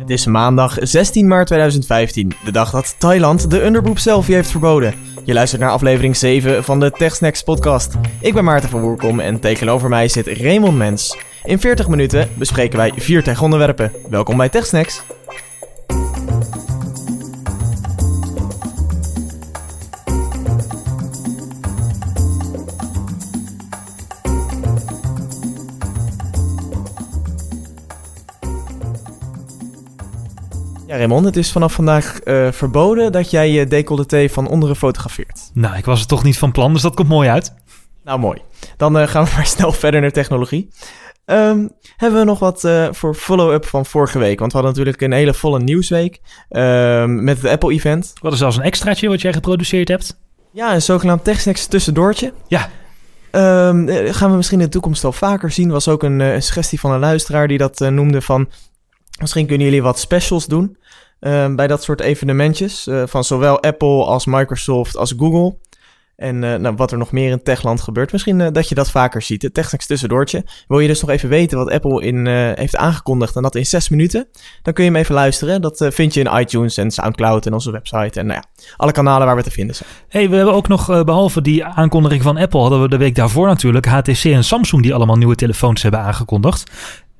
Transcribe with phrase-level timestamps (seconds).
[0.00, 4.94] Het is maandag 16 maart 2015, de dag dat Thailand de underboob selfie heeft verboden.
[5.24, 7.94] Je luistert naar aflevering 7 van de TechSnacks podcast.
[8.20, 11.18] Ik ben Maarten van Woerkom en tegenover mij zit Raymond Mens.
[11.44, 13.92] In 40 minuten bespreken wij vier tech-onderwerpen.
[14.10, 15.02] Welkom bij TechSnacks.
[31.00, 35.50] Raymond, het is vanaf vandaag eh, verboden dat jij je decolleté van onderen fotografeert.
[35.54, 37.54] Nou, ik was er toch niet van plan, dus dat komt mooi uit.
[38.04, 38.38] Nou, mooi.
[38.76, 40.68] Dan eh, gaan we maar snel verder naar technologie.
[41.24, 44.38] Ehm, hebben we nog wat eh, voor follow-up van vorige week?
[44.38, 48.12] Want we hadden natuurlijk een hele volle nieuwsweek ehm, met het Apple-event.
[48.20, 50.20] Wat is zelfs een extraatje wat jij geproduceerd hebt?
[50.52, 52.32] Ja, een zogenaamd TechSnacks tussendoortje.
[52.48, 52.70] Ja.
[53.30, 55.70] Ehm, eh, gaan we misschien in de toekomst wel vaker zien.
[55.70, 58.48] Was ook een, een suggestie van een luisteraar die dat noemde van...
[59.20, 60.78] Misschien kunnen jullie wat specials doen
[61.20, 62.86] ehm, bij dat soort evenementjes.
[62.86, 65.56] eh, van zowel Apple als Microsoft als Google.
[66.20, 68.12] En eh, nou, wat er nog meer in techland gebeurt.
[68.12, 69.42] Misschien eh, dat je dat vaker ziet.
[69.42, 70.44] Het TechSnacks tussendoortje.
[70.68, 73.36] Wil je dus nog even weten wat Apple in, heeft aangekondigd.
[73.36, 74.28] En dat in zes minuten.
[74.62, 75.62] Dan kun je hem even luisteren.
[75.62, 78.20] Dat vind je in iTunes en Soundcloud en onze website.
[78.20, 79.88] En nou ja, alle kanalen waar we te vinden zijn.
[80.08, 83.14] hey, we hebben ook nog, eh, behalve die aankondiging van Apple, hadden we de week
[83.14, 86.70] daarvoor natuurlijk HTC en Samsung die allemaal nieuwe telefoons hebben aangekondigd.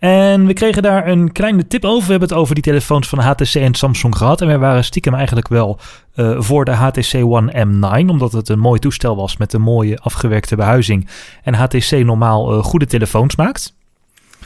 [0.00, 2.04] En we kregen daar een kleine tip over.
[2.04, 4.40] We hebben het over die telefoons van HTC en Samsung gehad.
[4.40, 5.78] En wij waren stiekem eigenlijk wel
[6.14, 9.98] eh, voor de HTC One M9, omdat het een mooi toestel was met een mooie
[9.98, 11.08] afgewerkte behuizing.
[11.42, 13.74] En HTC normaal eh, goede telefoons maakt.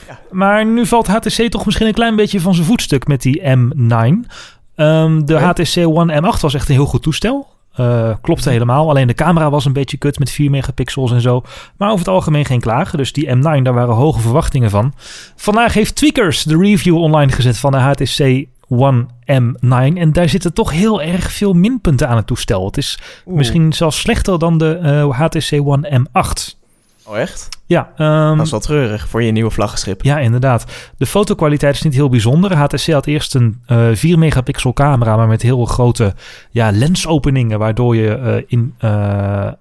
[0.07, 0.19] Ja.
[0.31, 4.29] Maar nu valt HTC toch misschien een klein beetje van zijn voetstuk met die M9.
[4.75, 5.37] Ehm, de.
[5.39, 7.54] HTC One M8 was echt een heel goed toestel.
[7.75, 8.89] Eh, klopte helemaal.
[8.89, 11.43] Alleen de camera was een beetje kut met 4 megapixels en zo.
[11.77, 12.97] Maar over het algemeen geen klagen.
[12.97, 14.93] Dus die M9, daar waren hoge verwachtingen van.
[15.35, 19.97] Vandaag heeft Tweakers de review online gezet van de HTC One M9.
[19.97, 22.65] En daar zitten toch heel erg veel minpunten aan het toestel.
[22.65, 23.37] Het is Oeh.
[23.37, 26.64] misschien zelfs slechter dan de eh, HTC One M8.
[27.07, 27.49] Oh, echt?
[27.65, 30.03] Ja, ehm, Dat is wel treurig voor je nieuwe vlaggenschip.
[30.03, 30.65] ja, inderdaad.
[30.97, 32.55] De fotokwaliteit is niet heel bijzonder.
[32.55, 36.13] HTC had eerst een eh 4 megapixel camera, maar met heel grote
[36.51, 39.51] ja, lensopeningen, waardoor je eh, in, eh,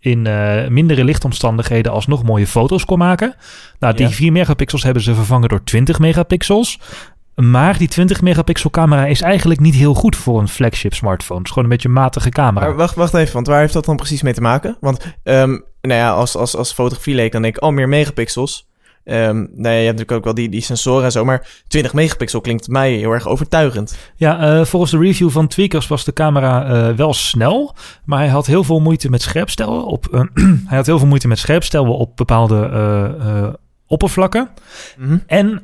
[0.00, 0.22] in
[0.72, 3.34] mindere lichtomstandigheden alsnog mooie foto's kon maken.
[3.78, 4.12] Nou, die Ja.
[4.12, 6.80] 4 megapixels hebben ze vervangen door 20 megapixels.
[7.34, 11.38] Maar die 20 megapixel camera is eigenlijk niet heel goed voor een flagship smartphone.
[11.38, 12.66] Het is gewoon een beetje een matige camera.
[12.66, 14.76] Maar wacht, wacht even, want waar heeft dat dan precies mee te maken?
[14.80, 18.66] Want, ehm, nou ja, als, als, als fotografie leek, dan denk ik, oh, meer megapixels.
[19.06, 22.40] Nou ja, je hebt natuurlijk ook wel die, die sensoren en zo, maar 20 megapixel
[22.40, 23.98] klinkt mij heel erg overtuigend.
[24.16, 27.74] Ja, eh, volgens de review van Tweakers was de camera eh, wel snel,
[28.04, 30.06] maar hij had heel veel moeite met scherpstellen op.
[30.06, 30.20] eh,
[30.68, 34.48] hij had heel veel moeite met scherpstellen op bepaalde oppervlakken.
[34.96, 35.18] Mhm.
[35.26, 35.62] En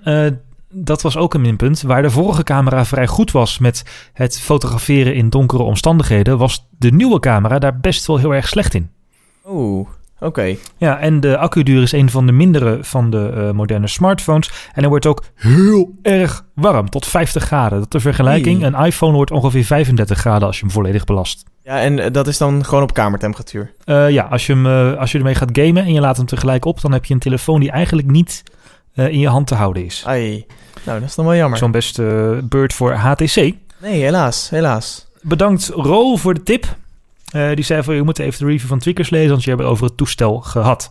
[0.70, 1.82] dat was ook een minpunt.
[1.82, 6.92] Waar de vorige camera vrij goed was met het fotograferen in donkere omstandigheden, was de
[6.92, 8.90] nieuwe camera daar best wel heel erg slecht in.
[9.46, 9.88] Oeh,
[10.22, 10.56] oké.
[10.76, 14.48] Ja, en de accuduur is een van de mindere van de eh, moderne smartphones.
[14.48, 17.78] En hij wordt ook heel erg warm, tot 50 graden.
[17.78, 21.44] Dat ter vergelijking, een iPhone wordt ongeveer 35 graden als je hem volledig belast.
[21.62, 23.72] Ja, en eh, dat is dan gewoon op kamertemperatuur.
[23.84, 26.64] Eh, ja, als je, hem, als je ermee gaat gamen en je laat hem tegelijk
[26.64, 28.42] op, dan heb je een telefoon die eigenlijk niet
[28.94, 30.02] in je hand te houden is.
[30.06, 30.46] Ai,
[30.84, 31.58] nou, dat is dan wel jammer.
[31.58, 33.34] Zo'n beste beurt voor HTC.
[33.78, 35.06] Nee, helaas, helaas.
[35.22, 36.76] Bedankt Ro voor de tip.
[37.32, 39.62] Eh, die zei van, je moet even de review van Tweakers lezen, want je hebt
[39.62, 40.90] het over het toestel gehad.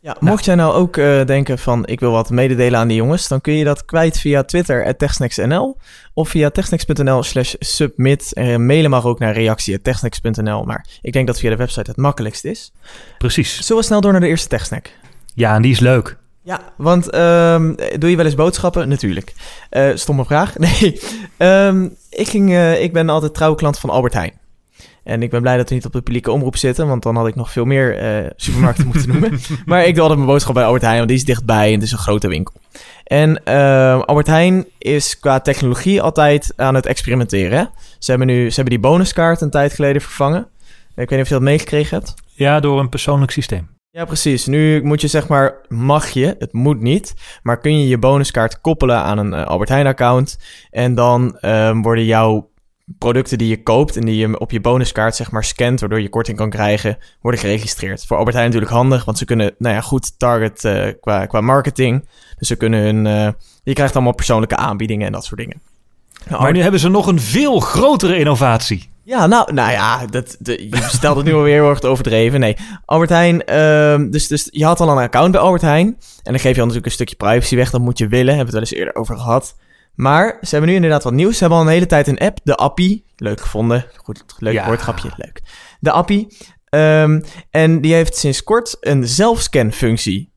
[0.00, 3.28] Ja, mocht jij nou ook eh, denken van, ik wil wat mededelen aan die jongens,
[3.28, 5.76] dan kun je dat kwijt via Twitter, techsnacks.nl,
[6.14, 8.32] of via techsnacks.nl slash submit.
[8.32, 12.44] En mailen mag ook naar reactie.techsnacks.nl, maar ik denk dat via de website het makkelijkst
[12.44, 12.72] is.
[13.18, 13.60] Precies.
[13.60, 14.90] Zullen we snel door naar de eerste techsnack?
[15.34, 16.16] Ja, en die is leuk.
[16.42, 18.88] Ja, want ehm, doe je wel eens boodschappen?
[18.88, 19.34] Natuurlijk.
[19.70, 20.58] Eh, stomme vraag.
[20.58, 21.00] Nee.
[21.36, 24.32] Ehm, ik, ging, eh, ik ben altijd trouwe klant van Albert Heijn.
[25.06, 27.26] En ik ben blij dat we niet op de publieke omroep zitten, want dan had
[27.26, 29.38] ik nog veel meer eh, supermarkten moeten noemen.
[29.64, 31.82] Maar ik doe altijd mijn boodschap bij Albert Heijn, want die is dichtbij en het
[31.82, 32.54] is een grote winkel.
[33.04, 37.58] En ehm, Albert Heijn is qua technologie altijd aan het experimenteren.
[37.58, 37.64] hè.
[37.98, 40.40] Ze hebben nu ze hebben die bonuskaart een tijd geleden vervangen.
[40.96, 42.14] Ik weet niet of je dat meegekregen hebt.
[42.26, 43.68] Ja, door een persoonlijk systeem.
[43.90, 44.46] Ja, precies.
[44.46, 48.60] Nu moet je zeg maar, mag je, het moet niet, maar kun je je bonuskaart
[48.60, 50.38] koppelen aan een eh, Albert Heijn account
[50.70, 52.50] en dan ehm, worden jouw
[52.98, 56.08] producten die je koopt en die je op je bonuskaart zeg maar scant, waardoor je
[56.08, 58.06] korting kan krijgen, worden geregistreerd.
[58.06, 61.40] Voor Albert Heijn natuurlijk handig, want ze kunnen, nou ja, goed target eh, qua, qua
[61.40, 62.08] marketing.
[62.38, 63.28] Dus ze kunnen hun, eh,
[63.62, 65.60] je krijgt allemaal persoonlijke aanbiedingen en dat soort dingen.
[66.28, 68.90] Nou, Maar nu hebben ze nog een veel grotere innovatie.
[69.02, 72.40] Ja, nou, nou ja, dat, de, je stelt het nu alweer heel erg overdreven.
[72.40, 75.86] Nee, Albert Heijn, ehm, dus, dus je had al een account bij Albert Heijn.
[76.22, 78.52] En dan geef je al natuurlijk een stukje privacy weg, dat moet je willen, hebben
[78.52, 79.56] we het wel eens eerder over gehad.
[79.96, 81.32] Maar ze hebben nu inderdaad wat nieuws.
[81.32, 83.04] Ze hebben al een hele tijd een app, de Appie.
[83.16, 83.86] Leuk gevonden.
[83.96, 84.66] Goed, leuk Ja.
[84.66, 85.42] woordgrapje, leuk.
[85.80, 86.36] De Appie.
[86.68, 87.20] Ehm,
[87.50, 90.34] en die heeft sinds kort een zelfscan-functie.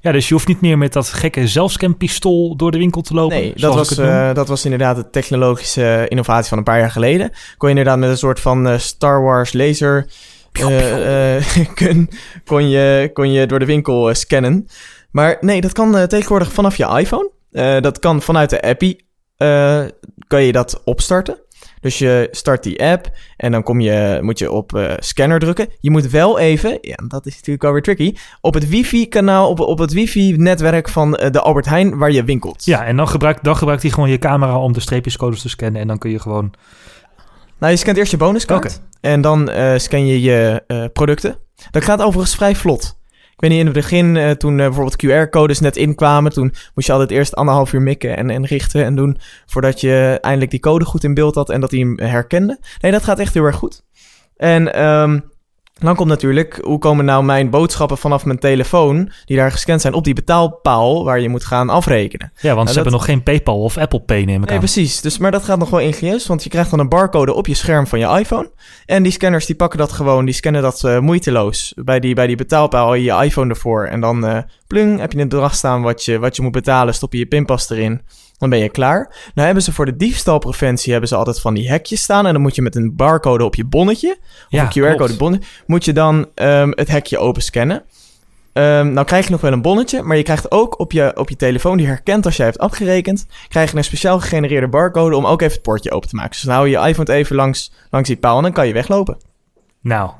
[0.00, 3.36] Ja, dus je hoeft niet meer met dat gekke zelfscanpistool door de winkel te lopen.
[3.36, 7.30] Nee, dat was, eh, dat was inderdaad de technologische innovatie van een paar jaar geleden.
[7.56, 10.10] Kon je inderdaad met een soort van eh, Star Wars laser...
[11.74, 12.10] kun,
[12.44, 14.66] kon, je, kon je door de winkel scannen.
[15.10, 17.30] Maar nee, dat kan tegenwoordig vanaf je iPhone.
[17.52, 19.10] Eh, dat kan vanuit de appie.
[19.36, 19.84] eh,
[20.26, 21.40] kan je dat opstarten.
[21.80, 25.68] Dus je start die app en dan kom je, moet je op eh, scanner drukken.
[25.80, 29.78] Je moet wel even, ja, dat is natuurlijk alweer tricky, op het wifi-kanaal, op, op
[29.78, 32.64] het wifi-netwerk van de Albert Heijn waar je winkelt.
[32.64, 35.80] Ja, en dan gebruikt, dan gebruikt hij gewoon je camera om de streepjescodes te scannen.
[35.80, 36.52] En dan kun je gewoon...
[37.58, 38.80] Nou, je scant eerst je bonuskaart.
[39.00, 41.38] En dan eh, scan je je producten.
[41.70, 43.00] Dat gaat overigens vrij vlot.
[43.42, 46.32] Weet niet, in het begin, eh, toen eh, bijvoorbeeld QR-codes net inkwamen...
[46.32, 49.18] toen moest je altijd eerst anderhalf uur mikken en, en richten en doen...
[49.46, 52.58] voordat je eindelijk die code goed in beeld had en dat hij hem herkende.
[52.80, 53.82] Nee, dat gaat echt heel erg goed.
[54.36, 55.20] En ehm,
[55.86, 59.10] dan komt natuurlijk, hoe komen nou mijn boodschappen vanaf mijn telefoon...
[59.24, 62.32] die daar gescand zijn op die betaalpaal waar je moet gaan afrekenen?
[62.40, 64.64] Ja, want ze hebben nog geen PayPal of Apple Pay, neem ik Nee, aan.
[64.64, 65.00] precies.
[65.00, 67.54] Dus, maar dat gaat nog wel ingenieus, want je krijgt dan een barcode op je
[67.54, 68.50] scherm van je iPhone.
[68.86, 71.72] En die scanners die pakken dat gewoon, die scannen dat eh, moeiteloos.
[71.76, 73.84] Bij die, bij die betaalpaal je iPhone ervoor.
[73.84, 76.94] En dan eh plung, heb je een bedrag staan wat je, wat je moet betalen,
[76.94, 78.00] stop je je pinpas erin.
[78.42, 79.14] Dan ben je klaar.
[79.34, 82.26] Nou hebben ze voor de diefstalpreventie hebben ze altijd van die hekjes staan.
[82.26, 85.48] En dan moet je met een barcode op je bonnetje, of Ja, een QR-code bonnetje,
[85.66, 87.84] moet je dan ehm, het hekje open scannen.
[88.52, 91.28] Ehm, nou krijg je nog wel een bonnetje, maar je krijgt ook op je, op
[91.28, 95.26] je telefoon, die herkent als jij hebt afgerekend, krijg je een speciaal gegenereerde barcode om
[95.26, 96.32] ook even het poortje open te maken.
[96.32, 98.72] Dus dan hou je je iPhone even langs, langs die paal en dan kan je
[98.72, 99.16] weglopen.
[99.80, 100.10] Nou,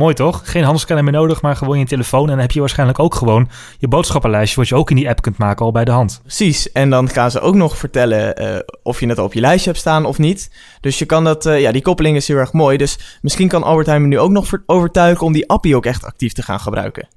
[0.00, 0.40] mooi toch?
[0.44, 2.22] Geen handscanner meer nodig, maar gewoon je telefoon.
[2.22, 3.48] En dan heb je waarschijnlijk ook gewoon
[3.78, 4.60] je boodschappenlijstje...
[4.60, 6.20] wat je ook in die app kunt maken al bij de hand.
[6.22, 9.40] Precies, en dan gaan ze ook nog vertellen eh, of je het al op je
[9.40, 10.50] lijstje hebt staan of niet.
[10.80, 12.76] Dus je kan dat, eh, ja, die koppeling is heel erg mooi.
[12.76, 15.86] Dus misschien kan Albert Heijn me nu ook nog ver- overtuigen om die appie ook
[15.86, 17.08] echt actief te gaan gebruiken.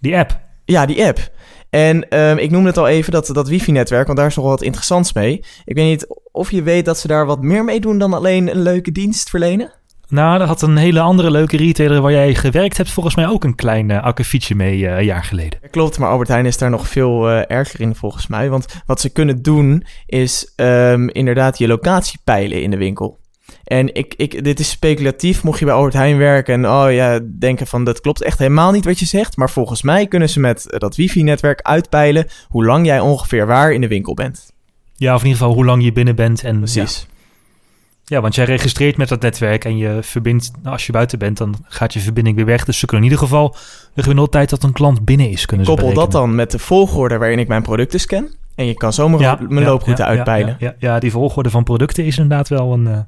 [0.00, 0.40] Die app.
[0.64, 1.30] Ja, die app.
[1.70, 4.54] En ehm, ik noemde het al even, dat, dat wifi-netwerk, want daar is nog wel
[4.54, 5.44] wat interessants mee.
[5.64, 8.50] Ik weet niet of je weet dat ze daar wat meer mee doen dan alleen
[8.50, 9.72] een leuke dienst verlenen.
[10.10, 12.90] Nou, daar had een hele andere leuke retailer waar jij gewerkt hebt...
[12.90, 15.58] volgens mij ook een klein uh, akkefietje mee eh, een jaar geleden.
[15.70, 18.50] Klopt, maar Albert Heijn is daar nog veel eh, erger in volgens mij.
[18.50, 23.18] Want wat ze kunnen doen is ehm, inderdaad je locatie peilen in de winkel.
[23.64, 27.20] En ik, ik, dit is speculatief, mocht je bij Albert Heijn werken en oh ja,
[27.38, 29.36] denken van dat klopt echt helemaal niet wat je zegt.
[29.36, 33.80] Maar volgens mij kunnen ze met dat wifi-netwerk uitpeilen hoe lang jij ongeveer waar in
[33.80, 34.52] de winkel bent.
[34.94, 36.44] Ja, of in ieder geval hoe lang je binnen bent.
[36.44, 37.06] En, Precies.
[37.08, 37.19] Ja,
[38.10, 40.52] ja, want jij registreert met dat netwerk en je verbindt...
[40.62, 42.64] nou, als je buiten bent, dan gaat je verbinding weer weg.
[42.64, 43.56] Dus ze kunnen in ieder geval
[43.94, 46.58] de gemiddelde tijd dat een klant binnen is kunnen ze Koppel dat dan met de
[46.58, 48.28] volgorde waarin ik mijn producten scan.
[48.54, 50.74] En je kan zo mijn, Ja, mijn ja, looproute ja, uitpeilen.
[50.78, 53.06] Ja, die volgorde van producten is inderdaad wel een...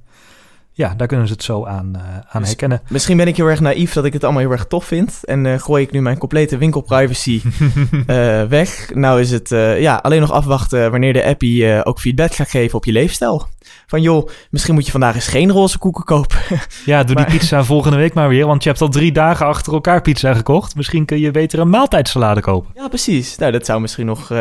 [0.74, 2.82] ja, daar kunnen ze het zo aan, eh, aan Dus- herkennen.
[2.88, 5.18] Misschien ben ik heel erg naïef dat ik het allemaal heel erg tof vind.
[5.24, 7.40] En eh, gooi ik nu mijn complete winkelprivacy
[8.06, 8.90] eh, weg.
[8.94, 9.48] Nou is het
[9.78, 13.46] ja, alleen nog afwachten wanneer de appie ook feedback gaat geven op je leefstijl.
[13.86, 16.36] Van joh, misschien moet je vandaag eens geen roze koeken kopen.
[16.84, 18.46] Ja, doe Maar- die pizza volgende week maar weer.
[18.46, 20.74] Want je hebt al drie dagen achter elkaar pizza gekocht.
[20.74, 22.70] Misschien kun je beter een maaltijdsalade kopen.
[22.74, 23.36] ja, precies.
[23.38, 24.32] Nou, dat zou misschien nog...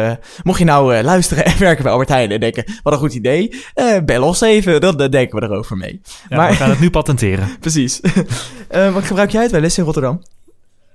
[0.44, 2.63] mocht je nou luisteren en werken bij Albert Heijn en denken...
[2.83, 3.56] wat een goed idee,
[4.06, 4.81] bel ons even.
[4.81, 6.02] Dan, dan denken we erover mee.
[6.30, 7.49] Ja, Maar- We gaan het nu patenteren.
[7.59, 8.01] Precies.
[8.71, 10.21] Eh, wat gebruik jij het wel eens in Rotterdam?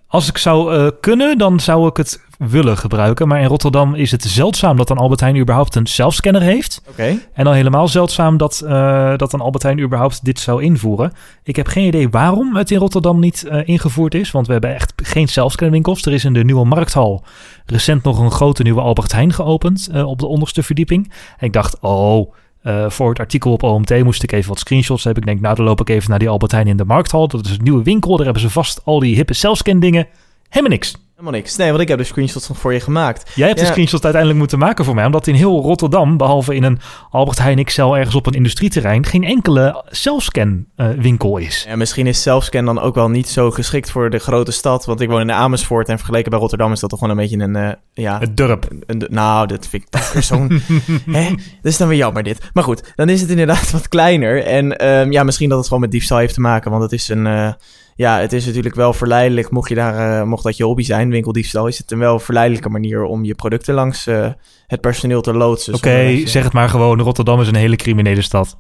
[0.07, 3.29] Als ik zou eh, kunnen, dan zou ik het willen gebruiken.
[3.29, 6.83] Maar in Rotterdam is het zeldzaam dat een Albert Heijn überhaupt een zelfscanner heeft.
[6.89, 7.19] Oké.
[7.33, 11.13] En dan helemaal zeldzaam dat, eh, dat een Albert Heijn überhaupt dit zou invoeren.
[11.43, 14.31] Ik heb geen idee waarom het in Rotterdam niet ingevoerd is.
[14.31, 16.05] Want we hebben echt geen zelfscanwinkels.
[16.05, 17.25] Er is in de nieuwe markthal
[17.67, 21.13] recent nog een grote nieuwe Albert Heijn geopend op de onderste verdieping.
[21.39, 22.33] En ik dacht, oh,
[22.67, 25.23] eh, voor het artikel op OMT moest ik even wat screenshots hebben.
[25.23, 27.29] Ik denk, nou dan loop ik even naar die Albert Heijn in de markthal.
[27.29, 28.17] Dat is een nieuwe winkel.
[28.17, 30.07] Daar hebben ze vast al die hippe zelfscan dingen.
[30.49, 31.06] Helemaal niks.
[31.17, 31.57] Helemaal niks.
[31.57, 33.31] Nee, want ik heb de screenshots nog voor je gemaakt.
[33.35, 33.71] Jij hebt de Ja.
[33.71, 35.05] screenshot uiteindelijk moeten maken voor mij.
[35.05, 36.79] Omdat in heel Rotterdam, behalve in een
[37.11, 41.65] Albert Heijn XL ergens op een industrieterrein, geen enkele zelfscan eh, winkel is.
[41.69, 44.85] Ja, misschien is zelfscan dan ook wel niet zo geschikt voor de grote stad.
[44.85, 47.39] Want ik woon in Amersfoort en vergeleken bij Rotterdam is dat toch gewoon een beetje
[47.39, 47.57] een...
[47.57, 48.69] eh, ja, Het dorp.
[49.09, 50.61] nou, dat vind ik toch weer zo'n...
[51.11, 51.29] hè?
[51.31, 51.39] Dat
[51.73, 52.51] is dan weer jammer dit.
[52.53, 54.43] Maar goed, dan is het inderdaad wat kleiner.
[54.45, 56.71] En ehm, ja, misschien dat het gewoon met diefstal heeft te maken.
[56.71, 57.27] Want het is een...
[57.27, 57.53] eh,
[57.97, 59.51] ja, het is natuurlijk wel verleidelijk.
[59.51, 61.67] Mocht, je daar, eh, mocht dat je hobby zijn, winkeldiefstal...
[61.67, 64.29] is het een wel verleidelijke manier om je producten langs eh,
[64.67, 65.75] het personeel te loodsen.
[65.75, 67.01] Oké, je- zeg het maar gewoon.
[67.01, 68.59] Rotterdam is een hele criminele stad.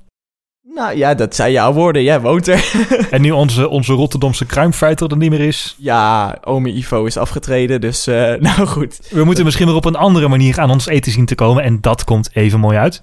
[0.75, 2.02] Nou ja, dat zijn jouw woorden.
[2.02, 2.73] Jij woont er.
[3.11, 5.76] en nu onze, onze Rotterdamse crime er niet meer is.
[5.78, 9.09] Ja, ome Ivo is afgetreden, dus eh, nou goed.
[9.11, 11.62] We moeten misschien weer op een andere manier aan ons eten zien te komen.
[11.62, 13.02] En dat komt even mooi uit.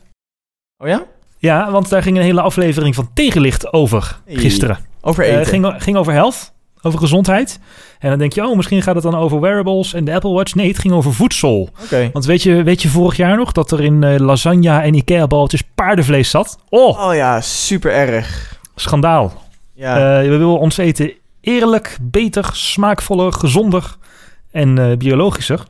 [0.77, 1.05] Oh ja?
[1.37, 4.77] Ja, want daar ging een hele aflevering van Tegenlicht over Hey, gisteren.
[5.05, 5.45] Over Eh eten.
[5.45, 7.59] ging, ging over health, over gezondheid.
[7.99, 10.53] En dan denk je, oh, misschien gaat het dan over wearables en de Apple Watch.
[10.55, 11.69] Nee, het ging over voedsel.
[11.83, 12.09] Oké.
[12.13, 15.63] Want weet je, weet je vorig jaar nog dat er in eh, lasagne en Ikea-balletjes
[15.75, 16.57] paardenvlees zat?
[16.69, 18.59] Oh, Oh ja, super erg.
[18.75, 19.41] schandaal.
[19.73, 19.95] Ja.
[20.21, 23.95] Eh, we willen ons eten eerlijk, beter, smaakvoller, gezonder
[24.51, 25.63] en biologischer.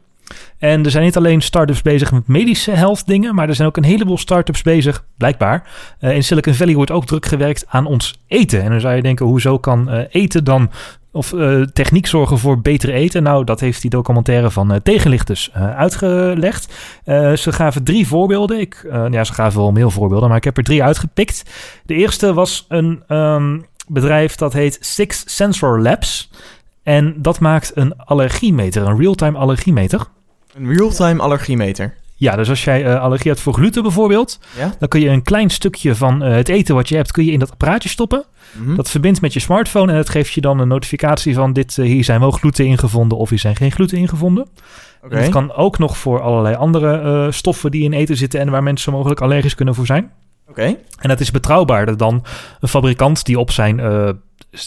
[0.58, 3.78] En er zijn niet alleen start-ups bezig met medische health dingen, maar er zijn ook
[3.78, 5.70] een heleboel start-ups bezig, blijkbaar.
[6.00, 8.64] Eh, in Silicon Valley wordt ook druk gewerkt aan ons eten.
[8.64, 10.72] En dan zou je denken, hoezo kan eh, eten dan,
[11.12, 13.24] of eh, techniek zorgen voor beter eten?
[13.24, 16.74] Nou, dat heeft die documentaire van Tegenlicht eh, uitgelegd.
[17.36, 18.60] Ze gaven drie voorbeelden.
[18.60, 21.44] Ik, ja, ze gaven wel meer voorbeelden, maar ik heb er drie uitgepikt.
[21.86, 26.30] De eerste was een ehm, bedrijf dat heet Six Sensor Labs.
[26.84, 30.08] En dat maakt een allergiemeter, een real-time allergiemeter.
[30.54, 31.94] Een real-time allergiemeter.
[32.16, 34.74] Ja, dus als jij eh, allergie hebt voor gluten bijvoorbeeld, Ja?
[34.80, 37.32] dan kun je een klein stukje van eh, het eten wat je hebt, kun je
[37.32, 38.26] in dat apparaatje stoppen.
[38.52, 38.76] Mhm.
[38.76, 41.86] Dat verbindt met je smartphone en het geeft je dan een notificatie van dit, eh,
[41.86, 44.48] hier zijn wel gluten ingevonden of hier zijn geen gluten ingevonden.
[45.02, 48.64] En dat kan ook nog voor allerlei andere stoffen die in eten zitten en waar
[48.64, 50.12] mensen mogelijk allergisch kunnen voor zijn.
[50.50, 50.76] Oké.
[51.00, 52.24] En dat is betrouwbaarder dan
[52.60, 53.80] een fabrikant die op zijn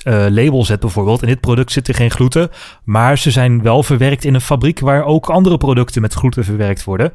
[0.03, 1.23] eh, label zet bijvoorbeeld.
[1.23, 2.51] In dit product zitten geen gluten,
[2.85, 6.85] maar ze zijn wel verwerkt in een fabriek waar ook andere producten met gluten verwerkt
[6.85, 7.13] worden.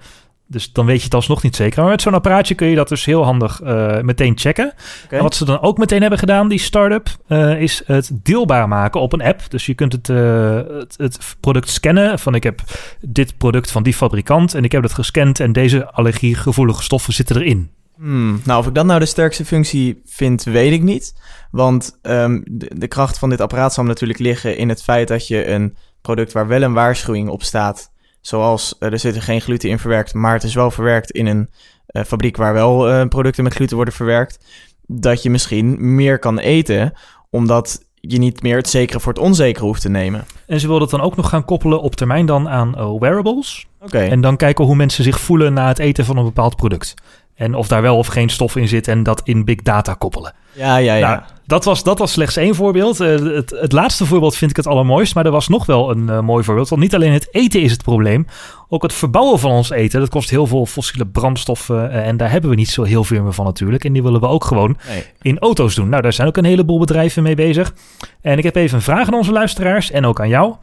[0.47, 1.81] Dus dan weet je het alsnog niet zeker.
[1.81, 4.73] Maar met zo'n apparaatje kun je dat dus heel handig eh, meteen checken.
[5.09, 9.01] En wat ze dan ook meteen hebben gedaan, die start-up, eh, is het deelbaar maken
[9.01, 9.41] op een app.
[9.49, 12.19] Dus je kunt het, het, het product scannen.
[12.19, 12.61] Van ik heb
[13.01, 17.35] dit product van die fabrikant en ik heb het gescand en deze allergiegevoelige stoffen zitten
[17.35, 17.71] erin.
[17.95, 21.13] Hmm, nou, of ik dat nou de sterkste functie vind, weet ik niet.
[21.51, 25.27] Want ehm, de, de kracht van dit apparaat zal natuurlijk liggen in het feit dat
[25.27, 29.41] je een product waar wel een waarschuwing op staat, zoals eh, er zit er geen
[29.41, 31.49] gluten in verwerkt, maar het is wel verwerkt in een
[31.85, 34.45] eh, fabriek waar wel eh, producten met gluten worden verwerkt,
[34.87, 36.93] dat je misschien meer kan eten,
[37.29, 40.25] omdat je niet meer het zekere voor het onzekere hoeft te nemen.
[40.47, 43.67] En ze wilden het dan ook nog gaan koppelen op termijn dan aan wearables.
[43.81, 43.99] Oké.
[43.99, 46.93] En dan kijken hoe mensen zich voelen na het eten van een bepaald product.
[47.41, 50.33] En of daar wel of geen stof in zit en dat in big data koppelen.
[50.53, 51.07] Ja, ja, ja.
[51.09, 52.99] Nou, dat, was, dat was slechts één voorbeeld.
[52.99, 55.15] Eh, het, het laatste voorbeeld vind ik het allermooist.
[55.15, 56.69] Maar er was nog wel een eh, mooi voorbeeld.
[56.69, 58.27] Want niet alleen het eten is het probleem.
[58.69, 59.99] Ook het verbouwen van ons eten.
[59.99, 61.91] Dat kost heel veel fossiele brandstoffen.
[61.91, 63.83] eh, en daar hebben we niet zo heel veel meer van natuurlijk.
[63.83, 65.03] En die willen we ook gewoon Nee.
[65.21, 65.89] in auto's doen.
[65.89, 67.73] Nou, daar zijn ook een heleboel bedrijven mee bezig.
[68.21, 69.91] En ik heb even een vraag aan onze luisteraars.
[69.91, 70.55] En ook aan jou.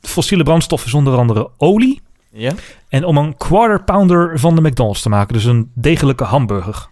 [0.00, 2.00] Fossiele brandstoffen is onder andere olie.
[2.32, 2.52] Ja?
[2.88, 6.88] En om een quarter pounder van de McDonald's te maken, dus een degelijke hamburger.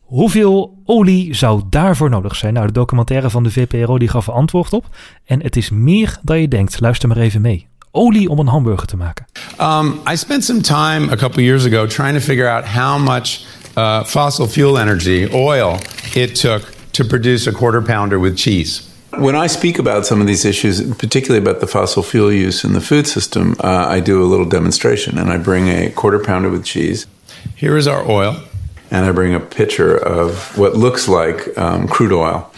[0.00, 2.54] Hoeveel olie zou daarvoor nodig zijn?
[2.54, 4.86] Nou, de documentaire van de VPRO die gaf er antwoord op.
[5.24, 6.80] En het is meer dan je denkt.
[6.80, 7.66] Luister maar even mee.
[7.90, 9.26] Olie om een hamburger te maken.
[9.60, 13.40] Um, I spent some time a couple years ago trying to figure out how much
[13.76, 15.78] uh, fossil fuel energy, oil,
[16.14, 18.91] it took to produce a quarter pounder with cheese.
[19.18, 22.72] When I speak about some of these issues, particularly about the fossil fuel use in
[22.72, 26.48] the food system, uh, I do a little demonstration and I bring a quarter pounder
[26.50, 27.06] with cheese
[27.54, 28.42] Here is our oil.
[28.90, 32.50] and I bring a pitcher of what looks like um, crude oil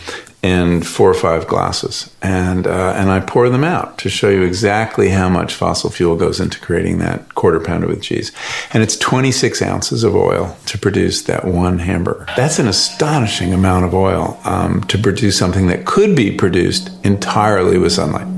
[0.45, 2.11] in four or five glasses.
[2.21, 6.17] And, uh, and I pour them out to show you exactly how much fossil fuel
[6.17, 8.31] goes into creating that quarter pounder with cheese.
[8.75, 12.27] And it's 26 ounces of oil to produce that one hamburger.
[12.37, 17.79] That's an astonishing amount of oil um, to produce something that could be produced entirely
[17.79, 18.29] with sunlight.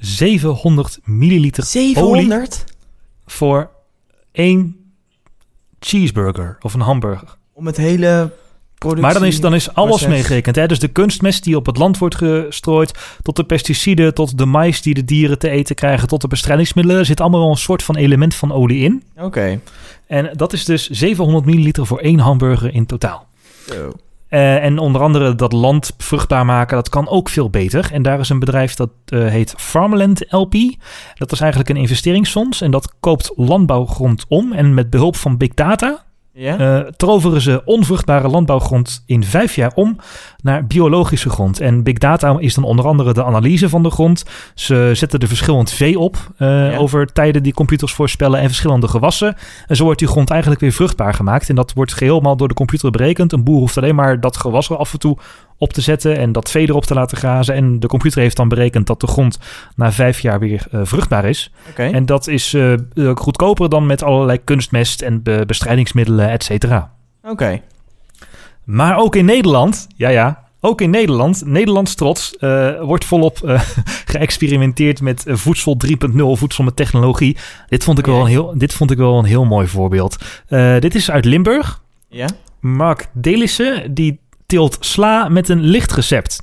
[0.00, 2.64] 700 milliliter olie 700?
[3.26, 3.70] voor
[4.32, 4.76] één
[5.78, 7.36] cheeseburger of een hamburger.
[7.52, 8.32] Om het hele
[8.82, 9.04] productie...
[9.04, 10.56] Maar dan is, dan is alles proces- meegerekend.
[10.56, 10.66] Hè?
[10.66, 14.82] Dus de kunstmest die op het land wordt gestrooid, tot de pesticiden, tot de mais
[14.82, 17.00] die de dieren te eten krijgen, tot de bestrijdingsmiddelen.
[17.00, 19.02] Er zit allemaal wel een soort van element van olie in.
[19.16, 19.60] Oké.
[20.06, 23.26] En dat is dus 700 milliliter voor één hamburger in totaal.
[23.68, 23.92] Zo.
[24.28, 27.88] Eh, en onder andere dat land vruchtbaar maken, dat kan ook veel beter.
[27.92, 30.54] En daar is een bedrijf dat eh, heet Farmland LP.
[31.14, 34.52] Dat is eigenlijk een investeringsfonds en dat koopt landbouwgrond om.
[34.52, 36.58] En met behulp van big data Ja?
[36.58, 39.96] eh, toveren ze onvruchtbare landbouwgrond in vijf jaar om
[40.42, 41.60] naar biologische grond.
[41.60, 44.24] En big data is dan onder andere de analyse van de grond.
[44.54, 46.76] Ze zetten er verschillend vee op eh, Ja.
[46.76, 49.36] over tijden die computers voorspellen en verschillende gewassen.
[49.66, 51.48] En zo wordt die grond eigenlijk weer vruchtbaar gemaakt.
[51.48, 53.32] En dat wordt geheel door de computer berekend.
[53.32, 55.18] Een boer hoeft alleen maar dat gewas er af en toe
[55.62, 57.54] op te zetten en dat vee erop te laten grazen.
[57.54, 59.38] En de computer heeft dan berekend dat de grond
[59.76, 61.52] na vijf jaar weer eh, vruchtbaar is.
[61.76, 62.72] En dat is eh,
[63.14, 66.92] goedkoper dan met allerlei kunstmest en be- bestrijdingsmiddelen, et cetera.
[67.22, 67.60] Oké.
[68.64, 73.38] Maar ook in Nederland, ja ja, ook in Nederland, Nederlands trots, eh, wordt volop
[74.14, 77.36] geëxperimenteerd met voedsel 3.0, voedsel met technologie.
[77.68, 80.16] Dit vond ik, wel een heel, dit vond ik wel een heel mooi voorbeeld.
[80.78, 81.80] Dit is uit Limburg.
[82.08, 82.28] Ja?
[82.60, 84.20] Mark Delissen, die
[84.52, 86.42] teelt sla met een lichtrecept.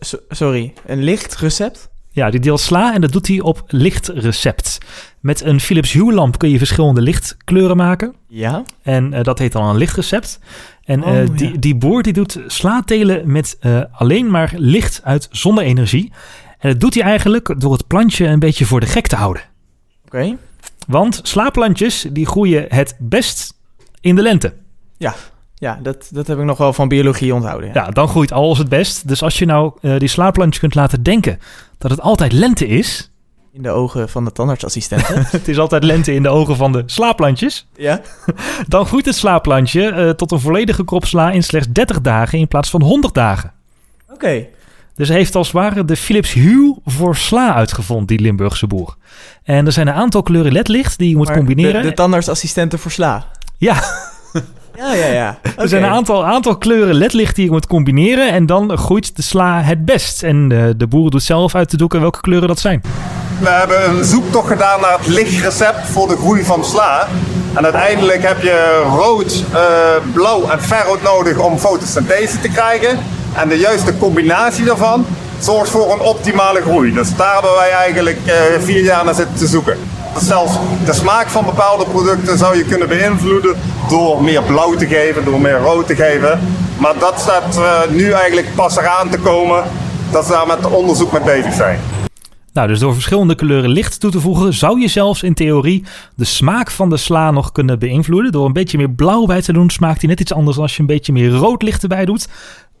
[0.00, 1.88] S- sorry, een licht recept?
[2.10, 4.78] Ja, die deelt sla en dat doet hij op lichtrecept.
[5.20, 8.14] Met een Philips Hue lamp kun je verschillende lichtkleuren maken.
[8.28, 8.62] Ja.
[8.82, 10.38] En eh, dat heet dan een lichtrecept.
[10.84, 11.58] En eh, Oh, die, ja.
[11.58, 16.12] die boer die doet sla telen met eh, alleen maar licht uit zonne-energie.
[16.58, 19.42] En dat doet hij eigenlijk door het plantje een beetje voor de gek te houden.
[20.04, 20.36] Oké.
[20.86, 23.54] Want slaplantjes die groeien het best
[24.00, 24.54] in de lente.
[24.98, 25.14] Ja,
[25.82, 27.68] dat, dat heb ik nog wel van biologie onthouden.
[27.68, 27.84] Ja.
[27.84, 29.08] Ja, dan groeit alles het best.
[29.08, 31.38] Dus als je nou eh, die slaplantjes kunt laten denken
[31.78, 33.10] dat het altijd lente is.
[33.52, 35.26] In de ogen van de tandartsassistenten.
[35.30, 37.66] Het is altijd lente in de ogen van de slaplantjes.
[37.76, 38.00] ja.
[38.68, 42.48] Dan groeit het slaplantje eh, tot een volledige krop sla in slechts 30 dagen in
[42.48, 43.52] plaats van 100 dagen.
[44.12, 44.46] Oké.
[44.94, 48.96] Dus hij heeft als het ware de Philips Hue voor sla uitgevonden, die Limburgse boer.
[49.42, 51.82] En er zijn een aantal kleuren ledlicht die je moet Maar combineren.
[51.82, 53.26] De, de tandartsassistenten voor sla.
[53.58, 53.74] Ja,
[54.76, 55.38] Ja, ja, ja.
[55.56, 58.32] er zijn een aantal, aantal kleuren ledlicht die je moet combineren.
[58.32, 60.22] En dan groeit de sla het best.
[60.22, 62.82] En eh, de boer doet zelf uit te doeken welke kleuren dat zijn.
[63.40, 67.08] We hebben een zoektocht gedaan naar het lichtrecept voor de groei van sla.
[67.54, 69.60] En uiteindelijk heb je rood, eh,
[70.12, 72.98] blauw en ferrood nodig om fotosynthese te krijgen.
[73.34, 75.06] En de juiste combinatie daarvan
[75.38, 76.92] zorgt voor een optimale groei.
[76.92, 79.76] Dus daar hebben wij eigenlijk eh, vier jaar naar zitten te zoeken.
[80.18, 83.56] Zelfs de smaak van bepaalde producten zou je kunnen beïnvloeden
[83.88, 86.40] door meer blauw te geven, door meer rood te geven.
[86.78, 89.64] Maar dat staat eh, nu eigenlijk pas eraan te komen
[90.10, 91.78] dat ze daar met onderzoek mee bezig zijn.
[92.52, 95.84] Nou, dus door verschillende kleuren licht toe te voegen, zou je zelfs in theorie
[96.16, 98.32] de smaak van de sla nog kunnen beïnvloeden.
[98.32, 100.80] Door een beetje meer blauw bij te doen, smaakt hij net iets anders als je
[100.80, 102.28] een beetje meer rood licht erbij doet.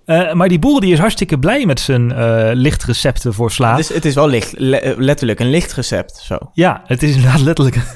[0.04, 3.76] Eh, maar die boer die is hartstikke blij met zijn eh, lichtrecepten voor sla.
[3.76, 6.20] Dus het is wel licht, le- letterlijk een lichtrecept.
[6.24, 6.38] Zo.
[6.52, 7.76] Ja, het is inderdaad letterlijk.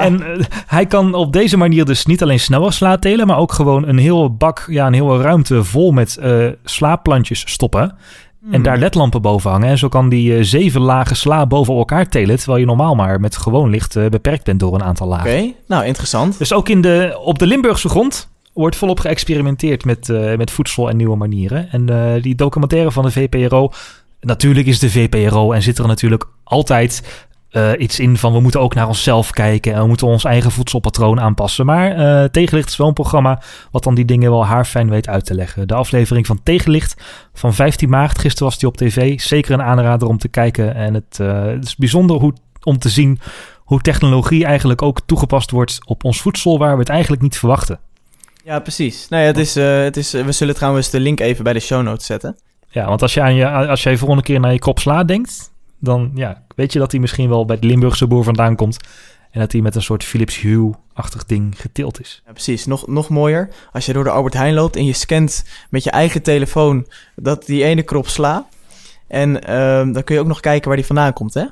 [0.00, 3.52] En eh, hij kan op deze manier dus niet alleen sneller sla telen, maar ook
[3.52, 6.18] gewoon een hele bak, ja, een hele ruimte vol met
[6.64, 7.96] slaapplantjes stoppen.
[8.50, 9.68] En daar ledlampen boven hangen.
[9.68, 13.36] En zo kan die zeven lagen sla boven elkaar telen, terwijl je normaal maar met
[13.36, 15.30] gewoon licht beperkt bent door een aantal lagen.
[15.30, 16.38] Oké, nou interessant.
[16.38, 20.88] Dus ook in de, op de Limburgse grond wordt volop geëxperimenteerd met, eh, met voedsel
[20.88, 21.70] en nieuwe manieren.
[21.70, 23.70] En eh, die documentaire van de VPRO,
[24.20, 28.60] natuurlijk is de VPRO en zit er natuurlijk altijd eh, iets in van we moeten
[28.60, 31.66] ook naar onszelf kijken en we moeten ons eigen voedselpatroon aanpassen.
[31.66, 35.34] Maar Tegenlicht is wel een programma wat dan die dingen wel haarfijn weet uit te
[35.34, 35.68] leggen.
[35.68, 40.08] De aflevering van Tegenlicht van 15 maart, gisteren was die op tv, zeker een aanrader
[40.08, 40.74] om te kijken.
[40.74, 41.16] En het,
[41.56, 43.20] het is bijzonder hoe, om te zien
[43.64, 47.78] hoe technologie eigenlijk ook toegepast wordt op ons voedsel waar we het eigenlijk niet verwachten.
[48.44, 49.08] Ja, precies.
[49.08, 51.60] Nou ja, het is, eh, het is, we zullen trouwens de link even bij de
[51.60, 52.36] show notes zetten.
[52.70, 55.52] Ja, want als je, aan je, als jij volgende keer naar je krop sla denkt,
[55.78, 58.76] dan ja, weet je dat hij misschien wel bij de Limburgse boer vandaan komt.
[59.30, 62.22] En dat hij met een soort Philips Hue-achtig ding geteeld is.
[62.26, 62.66] Ja, precies.
[62.66, 63.48] Nog, nog mooier.
[63.72, 67.46] Als je door de Albert Heijn loopt en je scant met je eigen telefoon dat
[67.46, 68.46] die ene krop sla.
[69.08, 71.44] En ehm, dan kun je ook nog kijken waar die vandaan komt, hè?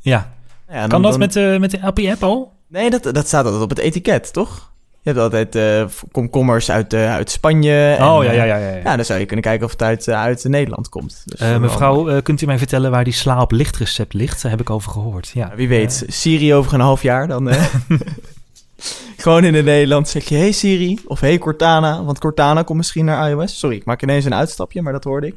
[0.00, 0.32] Ja,
[0.66, 2.52] Nou ja, dan- kan dat dan- met, de met de LP-app al?
[2.68, 4.71] Nee, dat, dat staat altijd op het etiket, toch?
[5.04, 7.94] Je hebt altijd eh, komkommers uit, eh, uit Spanje.
[7.98, 8.56] en, oh, ja, eh, ja, ja.
[8.56, 8.96] ja, ja.
[8.96, 11.22] Dan zou je kunnen kijken of het uit, eh, uit Nederland komt.
[11.24, 14.42] Dus, Eh, eh, mevrouw, eh, kunt u mij vertellen waar die sla op lichtrecept ligt?
[14.42, 15.30] Daar heb ik over gehoord.
[15.34, 17.48] Ja, wie weet, Siri over een half jaar, dan...
[17.48, 17.62] eh,
[19.16, 23.04] gewoon in het Nederlands zeg je, hey Siri, of hey Cortana, want Cortana komt misschien
[23.04, 23.58] naar iOS.
[23.58, 25.34] Sorry, ik maak ineens een uitstapje, maar dat hoorde ik.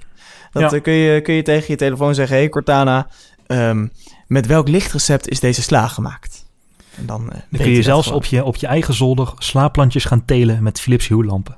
[0.51, 0.77] Dat Ja.
[0.77, 3.07] eh, kun, je, kun je tegen je telefoon zeggen, hey Cortana,
[3.47, 3.87] ehm,
[4.27, 6.44] met welk lichtrecept is deze sla gemaakt?
[6.97, 8.21] En dan, eh, Dan kun je zelfs gewoon.
[8.21, 11.57] op je, op je eigen zolder slaapplantjes gaan telen met Philips Hue-lampen.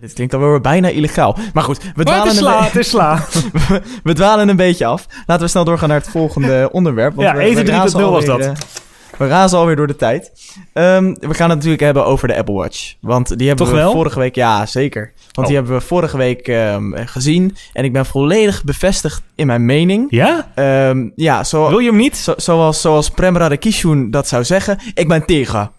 [0.00, 1.36] Dit klinkt dan weer bijna illegaal.
[1.54, 3.24] Maar goed, we dwalen, een, sla, be- het is sla.
[3.68, 5.06] we, we dwalen een beetje af.
[5.26, 7.14] Laten we snel doorgaan naar het volgende onderwerp.
[7.14, 8.82] want Ja, we- eten we 3.0 razen was alweer, dat.
[9.20, 10.32] We razen alweer door de tijd.
[10.72, 12.94] Ehm, we gaan het natuurlijk hebben over de Apple Watch.
[13.00, 13.92] Want die hebben Toch we wel?
[13.92, 14.34] vorige week...
[14.34, 15.12] Ja, zeker.
[15.32, 15.62] Want die Oh.
[15.62, 17.56] hebben we vorige week ehm, gezien.
[17.72, 20.06] En ik ben volledig bevestigd in mijn mening.
[20.10, 20.50] Ja?
[20.54, 22.16] Ehm, ja, zo, Wil je hem niet?
[22.16, 24.78] zo- zoals, zoals Prem Radakishun dat zou zeggen.
[24.94, 25.70] Ik ben tegen.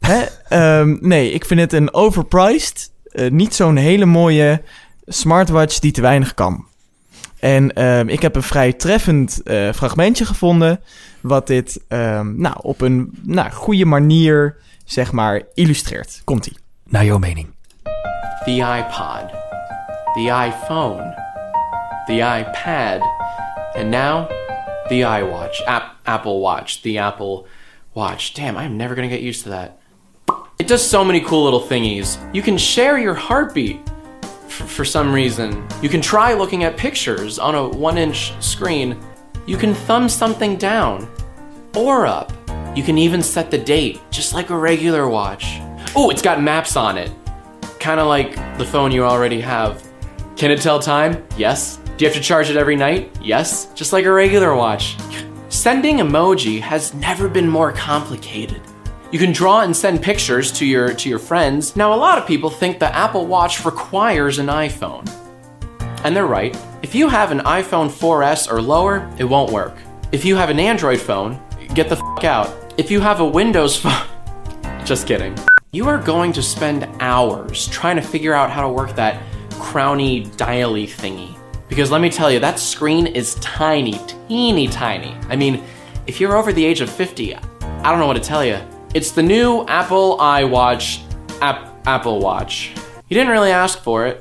[0.00, 0.24] Hè?
[1.00, 2.90] Nee, ik vind het een overpriced.
[3.12, 4.62] eh, niet zo'n hele mooie
[5.06, 6.64] smartwatch die te weinig kan.
[7.46, 10.80] En ehm, ik heb een vrij treffend eh, fragmentje gevonden.
[11.20, 16.20] Wat dit ehm, nou, op een nou, goede manier, zeg maar, illustreert.
[16.24, 16.56] Komt-ie.
[16.84, 17.46] Naar jouw mening.
[18.44, 19.30] the iPod,
[20.14, 21.14] the iPhone,
[22.06, 23.00] the iPad,
[23.74, 24.28] and now
[24.88, 27.46] the iWatch, App- Apple Watch, the Apple
[27.92, 28.34] Watch.
[28.34, 29.70] Damn, I'm never gonna get used to that.
[30.58, 32.18] It does so many cool little thingies.
[32.32, 33.78] You can share your heartbeat
[34.56, 35.66] for some reason.
[35.82, 38.98] You can try looking at pictures on a one inch screen.
[39.46, 41.08] You can thumb something down
[41.74, 42.32] or up.
[42.76, 45.58] You can even set the date, just like a regular watch.
[45.94, 47.10] Oh, it's got maps on it.
[47.78, 49.82] kind of like the phone you already have.
[50.36, 51.24] Can it tell time?
[51.36, 51.76] Yes.
[51.96, 53.16] Do you have to charge it every night?
[53.22, 53.72] Yes.
[53.74, 54.96] Just like a regular watch.
[55.48, 58.60] Sending emoji has never been more complicated.
[59.12, 61.76] You can draw and send pictures to your to your friends.
[61.76, 65.08] Now a lot of people think the Apple Watch requires an iPhone.
[66.04, 66.56] And they're right.
[66.82, 69.76] If you have an iPhone 4S or lower, it won't work.
[70.12, 71.40] If you have an Android phone,
[71.74, 72.74] get the fuck out.
[72.76, 74.06] If you have a Windows phone,
[74.84, 75.36] just kidding.
[75.72, 80.26] You are going to spend hours trying to figure out how to work that crowny
[80.36, 81.36] dially thingy.
[81.68, 85.16] Because let me tell you, that screen is tiny, teeny tiny.
[85.28, 85.62] I mean,
[86.06, 87.40] if you're over the age of 50, I
[87.82, 88.60] don't know what to tell you.
[88.96, 91.00] It's the new Apple iWatch,
[91.40, 92.72] app, Apple Watch.
[93.06, 94.16] You didn't really ask for it.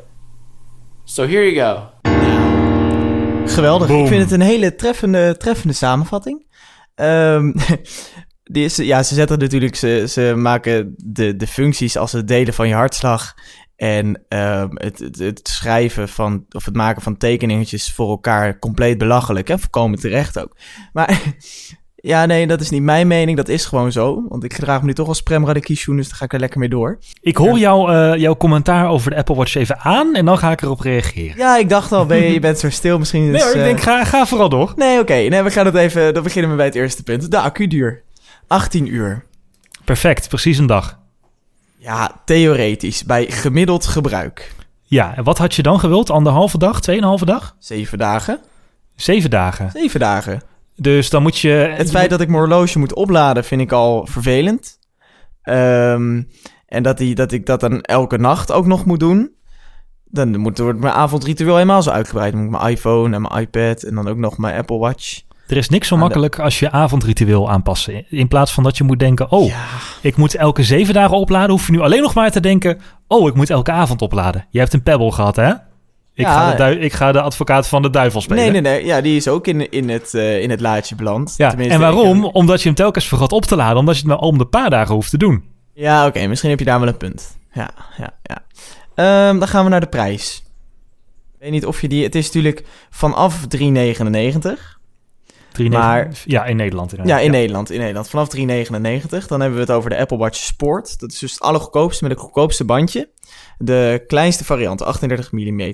[1.03, 1.89] So here you go.
[3.45, 3.89] Geweldig.
[3.89, 6.45] Ik vind het een hele treffende, treffende samenvatting.
[6.95, 7.51] Ehm,
[8.53, 12.53] die is, ja, ze zetten natuurlijk, ze, ze maken de, de functies als het delen
[12.53, 13.33] van je hartslag
[13.75, 18.97] en ehm, het, het, het schrijven van, of het maken van tekeningetjes voor elkaar compleet
[18.97, 19.49] belachelijk.
[19.49, 20.57] En voorkomen terecht ook.
[20.93, 21.21] Maar
[22.05, 23.37] ja, nee, dat is niet mijn mening.
[23.37, 24.23] Dat is gewoon zo.
[24.29, 26.59] Want ik gedraag me nu toch als Prem Radikishun, dus daar ga ik er lekker
[26.59, 26.97] mee door.
[27.21, 30.51] Ik hoor jou, eh, jouw commentaar over de Apple Watch even aan en dan ga
[30.51, 31.37] ik erop reageren.
[31.37, 32.99] Ja, ik dacht al, ben je, je bent zo stil.
[32.99, 34.73] Misschien is, Nee hoor, ik eh, denk, ga, ga vooral door.
[34.75, 35.13] Nee, oké.
[35.13, 36.13] Nee, we gaan het even...
[36.13, 37.31] Dan beginnen we bij het eerste punt.
[37.31, 38.03] De accuduur.
[38.47, 39.25] 18 uur.
[39.83, 40.99] Perfect, precies een dag.
[41.77, 43.03] Ja, theoretisch.
[43.03, 44.53] Bij gemiddeld gebruik.
[44.83, 46.09] Ja, en wat had je dan gewild?
[46.09, 46.81] Anderhalve dag?
[46.81, 47.55] Tweeënhalve dag?
[47.59, 48.39] Zeven dagen.
[48.95, 49.69] Zeven dagen.
[49.71, 50.41] Zeven dagen.
[50.75, 51.49] Dus dan moet je...
[51.49, 54.79] Het feit dat ik mijn horloge moet opladen vind ik al vervelend.
[55.41, 56.21] Ehm,
[56.65, 59.33] en dat, die, dat ik dat dan elke nacht ook nog moet doen.
[60.05, 62.31] Dan moet, wordt mijn avondritueel helemaal zo uitgebreid.
[62.31, 65.21] Dan moet ik mijn iPhone en mijn iPad en dan ook nog mijn Apple Watch.
[65.47, 68.05] Er is niks zo makkelijk als je avondritueel aanpassen.
[68.09, 69.65] In plaats van dat je moet denken, oh, Ja,
[70.01, 71.49] ik moet elke zeven dagen opladen.
[71.49, 74.45] Hoef je nu alleen nog maar te denken, oh, ik moet elke avond opladen.
[74.49, 75.53] Je hebt een Pebble gehad, hè?
[76.15, 76.33] Ik, Ja.
[76.33, 78.43] ga, de dui- ik ga de advocaat van de duivel spelen.
[78.43, 78.85] nee, nee, nee.
[78.85, 81.33] Ja, die is ook in, in, het, eh, in het laadje beland.
[81.37, 82.25] Ja, Tenminste, en waarom?
[82.25, 83.77] Omdat je hem telkens vergat op te laden.
[83.77, 85.43] Omdat je het maar om de paar dagen hoeft te doen.
[85.73, 86.27] Ja, oké.
[86.27, 87.37] misschien heb je daar wel een punt.
[87.53, 88.43] Ja, ja, ja.
[88.95, 90.43] Ehm, dan gaan we naar de prijs.
[91.33, 92.03] Ik weet niet of je die...
[92.03, 94.79] Het is natuurlijk vanaf 3,99.
[95.51, 97.23] Drie Maar- negen- Ja, in Nederland Ja, inderdaad.
[97.25, 97.71] in Nederland.
[97.71, 98.09] In Nederland.
[98.09, 99.27] Vanaf 3,99.
[99.27, 100.99] Dan hebben we het over de Apple Watch Sport.
[100.99, 103.09] Dat is dus het allergoedkoopste met het goedkoopste bandje.
[103.57, 105.73] De kleinste variant, 38 mm.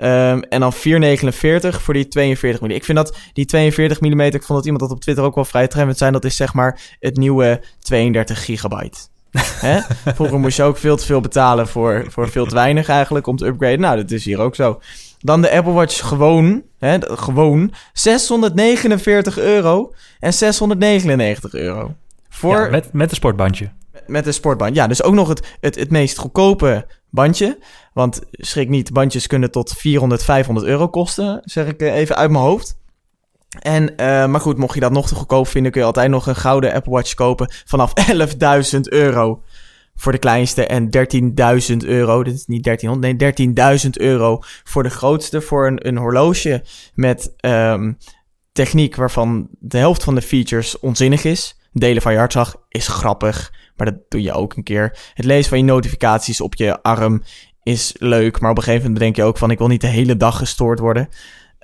[0.00, 2.70] Ehm, en dan 4,49 voor die 42 mm.
[2.70, 5.44] Ik vind dat die 42 mm, ik vond dat iemand dat op Twitter ook wel
[5.44, 6.12] vrij treffend zijn.
[6.12, 8.98] Dat is zeg maar het nieuwe 32 gigabyte.
[9.66, 9.80] Hè?
[10.14, 13.36] Vroeger moest je ook veel te veel betalen voor, voor veel te weinig eigenlijk om
[13.36, 13.80] te upgraden.
[13.80, 14.80] Nou, dat is hier ook zo.
[15.18, 21.94] Dan de Apple Watch gewoon, hè, gewoon 649 euro en 699 euro.
[22.28, 23.70] Voor, Ja, met, met een sportbandje.
[24.06, 24.74] Met een sportband.
[24.74, 27.58] Ja, dus ook nog het, het, het meest goedkope bandje.
[27.92, 32.30] Want schrik niet, bandjes kunnen tot 400, 500 euro kosten, zeg ik eh, even uit
[32.30, 32.78] mijn hoofd.
[33.60, 36.26] En, eh, maar goed, mocht je dat nog te goedkoop vinden, kun je altijd nog
[36.26, 37.92] een gouden Apple Watch kopen vanaf
[38.72, 39.42] 11.000 euro
[39.94, 40.88] voor de kleinste en
[41.70, 45.96] 13.000 euro, dit is niet 1300, nee 13.000 euro voor de grootste, voor een, een
[45.96, 47.92] horloge met ehm,
[48.52, 51.60] techniek waarvan de helft van de features onzinnig is.
[51.72, 54.98] Delen van je hartslag is grappig, maar dat doe je ook een keer.
[55.14, 57.22] Het lezen van je notificaties op je arm
[57.62, 59.86] is leuk, maar op een gegeven moment bedenk je ook van ik wil niet de
[59.86, 61.08] hele dag gestoord worden.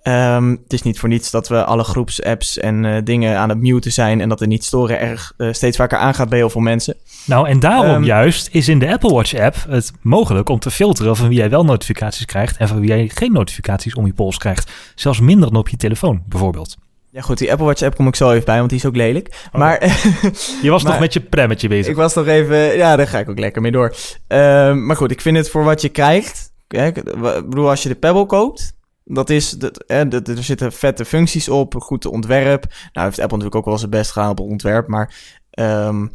[0.06, 3.58] Ehm, het is niet voor niets dat we alle groepsapps en eh, dingen aan het
[3.58, 6.60] muten zijn en dat er niet storen erg eh, steeds vaker aangaat bij heel veel
[6.60, 6.96] mensen.
[7.24, 10.70] Nou, en daarom Ehm, juist is in de Apple Watch app het mogelijk om te
[10.70, 14.12] filteren van wie jij wel notificaties krijgt en van wie jij geen notificaties om je
[14.12, 14.72] pols krijgt.
[14.94, 16.76] Zelfs minder dan op je telefoon, bijvoorbeeld.
[17.16, 18.96] Ja goed, die Apple Watch app kom ik zo even bij, want die is ook
[18.96, 19.46] lelijk.
[19.52, 19.58] Oh.
[19.60, 19.84] Maar
[20.62, 21.86] Je was Maar- nog met je premmetje bezig.
[21.86, 22.76] Ik was nog even...
[22.76, 23.94] Ja, daar ga ik ook lekker mee door.
[24.26, 26.52] Ehm, maar goed, ik vind het voor wat je krijgt...
[26.66, 28.72] Kijk, ik bedoel, als je de Pebble koopt...
[29.04, 29.50] Dat is...
[29.50, 32.64] Dat, er zitten vette functies op, goed ontwerp.
[32.92, 34.86] Nou heeft Apple natuurlijk ook wel zijn best gedaan op het ontwerp.
[34.86, 35.14] Maar
[35.50, 36.06] ehm,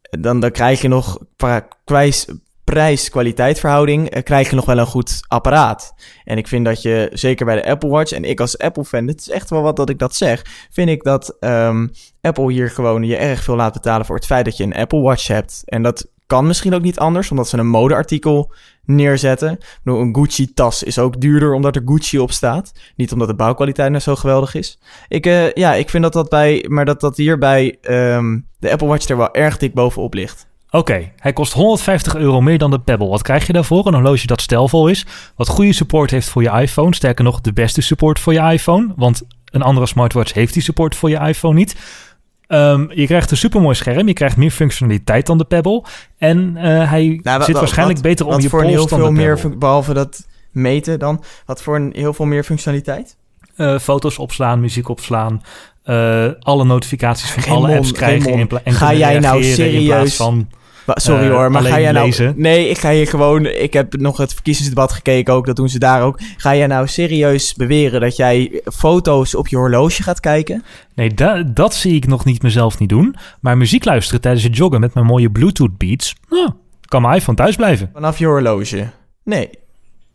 [0.00, 1.18] dan, dan krijg je nog...
[1.36, 1.68] qua
[2.64, 4.10] Prijs, prijs-kwaliteitverhouding...
[4.10, 5.94] eh, krijg je nog wel een goed apparaat.
[6.24, 8.12] En ik vind dat je, zeker bij de Apple Watch...
[8.12, 10.66] En ik als Apple-fan, het is echt wel wat dat ik dat zeg...
[10.70, 11.86] Vind ik dat ehm,
[12.20, 14.06] Apple hier gewoon je erg veel laat betalen...
[14.06, 15.62] voor het feit dat je een Apple Watch hebt.
[15.64, 18.52] En dat kan misschien ook niet anders, omdat ze een modeartikel
[18.84, 19.58] neerzetten.
[19.82, 22.72] Bedoel, een Gucci-tas is ook duurder omdat er Gucci op staat.
[22.96, 24.78] Niet omdat de bouwkwaliteit nou zo geweldig is.
[25.08, 28.70] Ik, eh, ja, ik vind dat dat bij, maar dat dat hier bij ehm, de
[28.70, 30.46] Apple Watch er wel erg dik bovenop ligt.
[30.74, 33.08] Oké, hij kost 150 euro meer dan de Pebble.
[33.08, 33.86] Wat krijg je daarvoor?
[33.86, 35.06] Een horloge dat stijlvol is,
[35.36, 36.94] wat goede support heeft voor je iPhone.
[36.94, 38.92] Sterker nog, de beste support voor je iPhone.
[38.96, 41.76] Want een andere smartwatch heeft die support voor je iPhone niet.
[42.46, 44.06] Ehm, je krijgt een supermooi scherm.
[44.06, 45.84] Je krijgt meer functionaliteit dan de Pebble.
[46.18, 49.06] En eh, hij Nou, zit wa- waarschijnlijk wat- beter om je pols heel dan veel
[49.06, 49.56] de meer, Pebble.
[49.58, 53.16] behalve dat meten dan, wat voor een heel veel meer functionaliteit?
[53.56, 55.42] Eh, foto's opslaan, muziek opslaan.
[55.84, 58.48] eh, alle notificaties van alle apps krijgen.
[58.64, 60.48] In ga jij nou reageren In plaats serieus- van,
[60.86, 62.04] Sorry Eh, hoor, maar ga jij nou...
[62.06, 62.34] lezen.
[62.36, 63.46] Nee, ik ga hier gewoon...
[63.46, 66.18] Ik heb nog het verkiezingsdebat gekeken ook, dat doen ze daar ook.
[66.36, 70.64] Ga jij nou serieus beweren dat jij foto's op je horloge gaat kijken?
[70.94, 73.16] nee, da- dat zie ik nog niet mezelf niet doen.
[73.40, 76.14] Maar muziek luisteren tijdens het joggen met mijn mooie Bluetooth beats.
[76.30, 76.50] Nou,
[76.84, 77.90] kan mijn iPhone thuis blijven.
[77.92, 78.90] Vanaf je horloge?
[79.24, 79.50] Nee.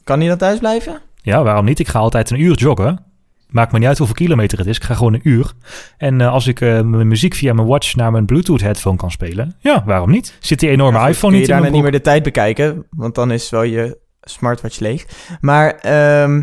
[0.04, 1.02] Kan die dan thuis blijven?
[1.22, 1.80] Ja, waarom niet?
[1.80, 3.04] Ik ga altijd een uur joggen.
[3.50, 4.76] Maakt me niet uit hoeveel kilometer het is.
[4.76, 5.54] Ik ga gewoon een uur.
[5.98, 9.12] En eh, als ik eh, mijn muziek via mijn watch naar mijn Bluetooth headphone kan
[9.12, 9.56] spelen.
[9.60, 10.38] Ja, waarom niet?
[10.40, 12.10] Zit die enorme Ja, goed, iPhone kun niet je in daarna mijn niet meer de
[12.10, 15.06] tijd bekijken, want dan is wel je smartwatch leeg.
[15.42, 16.42] Maar ehm,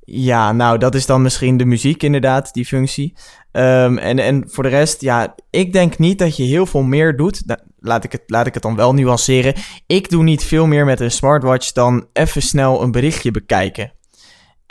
[0.00, 3.14] ja, nou, dat is dan misschien de muziek inderdaad, die functie.
[3.52, 7.16] Ehm, en, en voor de rest, ja, ik denk niet dat je heel veel meer
[7.16, 7.42] doet.
[7.46, 9.54] Nou, laat, ik het, laat ik het dan wel nuanceren.
[9.86, 13.92] Ik doe niet veel meer met een smartwatch dan even snel een berichtje bekijken.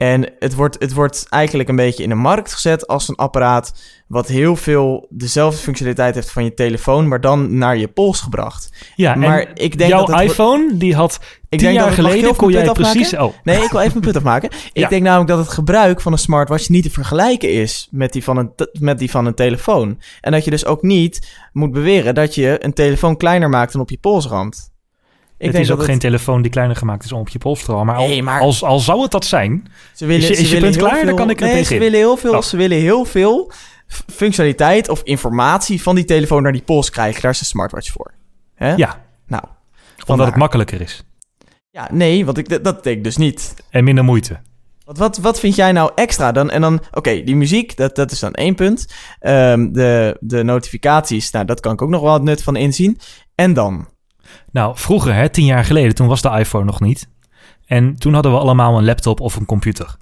[0.02, 3.74] En het wordt, het wordt eigenlijk een beetje in de markt gezet als een apparaat
[4.08, 8.70] wat heel veel dezelfde functionaliteit heeft van je telefoon, maar dan naar je pols gebracht.
[8.96, 11.94] Ja, maar en ik denk jouw dat iPhone, die had Ik tien denk jaar dat
[11.94, 13.14] geleden kon jij precies...
[13.14, 14.50] Oh, Nee, ik wil even mijn punt afmaken.
[14.74, 18.24] Ik denk namelijk dat het gebruik van een smartwatch niet te vergelijken is met die,
[18.24, 20.00] van een met die van een telefoon.
[20.22, 23.82] En dat je dus ook niet moet beweren dat je een telefoon kleiner maakt dan
[23.82, 24.56] op je polsrand.
[24.56, 24.71] Ik
[25.44, 27.72] het denk is ook geen telefoon die kleiner gemaakt is om op je pols te.
[27.72, 29.68] Maar, Nee, maar- Als, al zou het dat zijn...
[29.94, 30.98] Ze willen, Is je- ze is je willen punt heel klaar?
[31.06, 32.42] Dan veel- kan ik nee, tegen ze willen heel veel, Oh.
[32.42, 33.52] ze willen heel veel
[34.08, 37.22] functionaliteit of informatie van die telefoon naar die pols krijgen.
[37.22, 38.12] Daar is een smartwatch voor.
[38.56, 38.74] Hè?
[38.76, 40.28] Ja, Nou, omdat vandaar.
[40.28, 41.04] het makkelijker is.
[41.72, 43.54] Ja, nee, want ik, dat denk ik dus niet.
[43.70, 44.40] En minder moeite.
[44.86, 46.50] Wat, wat, wat vind jij nou extra dan?
[46.50, 48.88] En dan, oké, die muziek, dat, dat is dan één punt.
[49.20, 53.00] Ehm, de, de notificaties, nou, dat kan ik ook nog wel het nut van inzien.
[53.36, 53.88] En dan?
[54.52, 57.08] Nou, vroeger, hè, tien jaar geleden, toen was de iPhone nog niet.
[57.66, 59.96] En toen hadden we allemaal een laptop of een computer.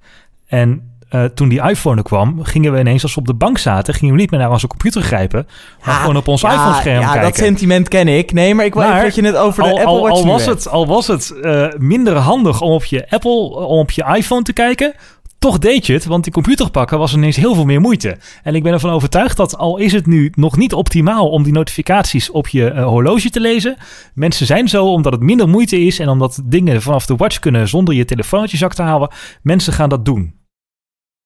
[0.47, 3.57] En eh, toen die iPhone er kwam, gingen we ineens, als we op de bank
[3.57, 5.47] zaten, gingen we niet meer naar onze computer grijpen,
[5.85, 7.21] maar Ja, gewoon op ons ja, iPhone-scherm Ja, kijken.
[7.21, 8.33] dat sentiment ken ik.
[8.33, 10.23] Nee, maar ik wil even dat je het over de al, Apple al, Watch al
[10.23, 10.63] nu was hebt.
[10.63, 14.41] het, al was het eh, minder handig om op je Apple, om op je iPhone
[14.41, 14.93] te kijken,
[15.39, 18.17] toch deed je het, want die computer pakken was ineens heel veel meer moeite.
[18.43, 21.53] En ik ben ervan overtuigd dat al is het nu nog niet optimaal om die
[21.53, 23.77] notificaties op je eh, horloge te lezen,
[24.13, 27.67] mensen zijn zo omdat het minder moeite is en omdat dingen vanaf de watch kunnen
[27.67, 29.11] zonder je telefoon uit je zak te halen.
[29.41, 30.37] Mensen gaan dat doen.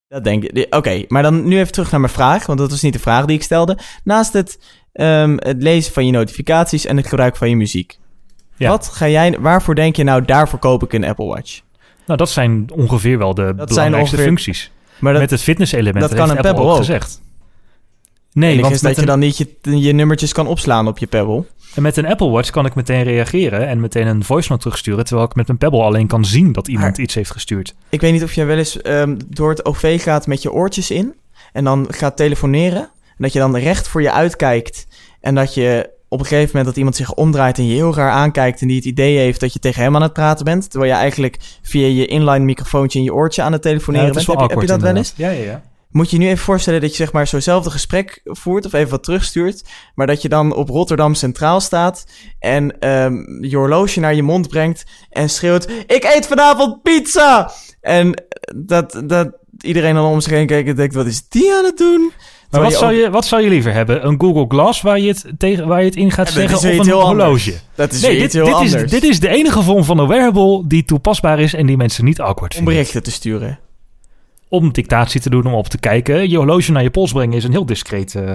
[0.07, 0.75] Dat denk ik.
[0.75, 3.25] Oké, maar dan nu even terug naar mijn vraag, want dat was niet de vraag
[3.25, 3.77] die ik stelde.
[4.03, 4.59] Naast het,
[4.91, 7.99] ehm, het lezen van je notificaties en het gebruik van je muziek.
[8.57, 8.69] Ja.
[8.69, 11.61] Wat ga jij, waarvoor denk je nou, daarvoor koop ik een Apple Watch?
[12.05, 14.71] Nou, dat zijn ongeveer wel de belangrijkste ongeveer- functies.
[14.99, 17.21] Maar dat, met het fitnesselement, dat dat kan heeft een Apple Pebble ook gezegd.
[18.33, 19.47] nee, want is dat met je dan niet je,
[19.81, 21.43] je nummertjes kan opslaan op je Pebble.
[21.75, 25.27] met een Apple Watch kan ik meteen reageren en meteen een voice note terugsturen, terwijl
[25.27, 27.75] ik met een Pebble alleen kan zien dat iemand Maar- iets heeft gestuurd.
[27.89, 30.91] Ik weet niet of je wel eens ehm, door het OV gaat met je oortjes
[30.91, 31.13] in
[31.53, 32.81] en dan gaat telefoneren.
[32.81, 34.87] En dat je dan recht voor je uitkijkt
[35.21, 38.11] en dat je op een gegeven moment dat iemand zich omdraait en je heel raar
[38.11, 40.91] aankijkt en die het idee heeft dat je tegen hem aan het praten bent, terwijl
[40.91, 44.27] je eigenlijk via je inline microfoontje in je oortje aan het telefoneren Ja, bent.
[44.27, 45.13] Heb je, heb je dat wel eens?
[45.15, 45.61] Ja, ja, ja.
[45.89, 49.03] Moet je nu even voorstellen dat je zeg maar zo'nzelfde gesprek voert of even wat
[49.03, 49.63] terugstuurt,
[49.95, 52.05] maar dat je dan op Rotterdam Centraal staat
[52.39, 57.51] en ehm, je horloge naar je mond brengt en schreeuwt: Ik eet vanavond pizza!
[57.81, 58.23] En
[58.55, 61.77] dat, dat iedereen dan om zich heen kijkt en denkt: Wat is die aan het
[61.77, 62.11] doen?
[62.61, 64.05] Maar wat zou, ook- je, wat zou je liever hebben?
[64.07, 66.63] Een Google Glass waar je het, tegen, waar je het in gaat Ja, zeggen of
[66.63, 67.25] iets een heel horloge?
[67.25, 67.63] anders.
[67.75, 68.83] Dat is Nee, dit, iets heel dit, anders.
[68.83, 72.05] is, dit is de enige vorm van een wearable die toepasbaar is en die mensen
[72.05, 72.73] niet awkward om vinden.
[72.73, 73.59] berichten te sturen.
[74.49, 76.29] Om dictatie te doen, om op te kijken.
[76.29, 78.15] Je horloge naar je pols brengen is een heel discreet...
[78.15, 78.31] eh,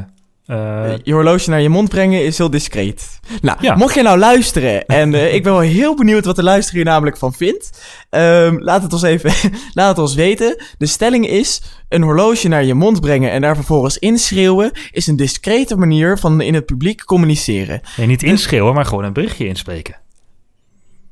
[0.48, 3.18] eh, je horloge naar je mond brengen is heel discreet.
[3.40, 3.74] Nou, Ja.
[3.76, 6.90] mocht je nou luisteren, en eh, ik ben wel heel benieuwd wat de luisteraar hier
[6.92, 7.82] namelijk van vindt.
[8.10, 9.32] Ehm, laat het ons even
[9.74, 10.62] laat het ons weten.
[10.78, 15.16] De stelling is: een horloge naar je mond brengen en daar vervolgens inschreeuwen is een
[15.16, 17.80] discrete manier van in het publiek communiceren.
[17.96, 19.96] nee, niet inschreeuwen, maar gewoon een berichtje inspreken.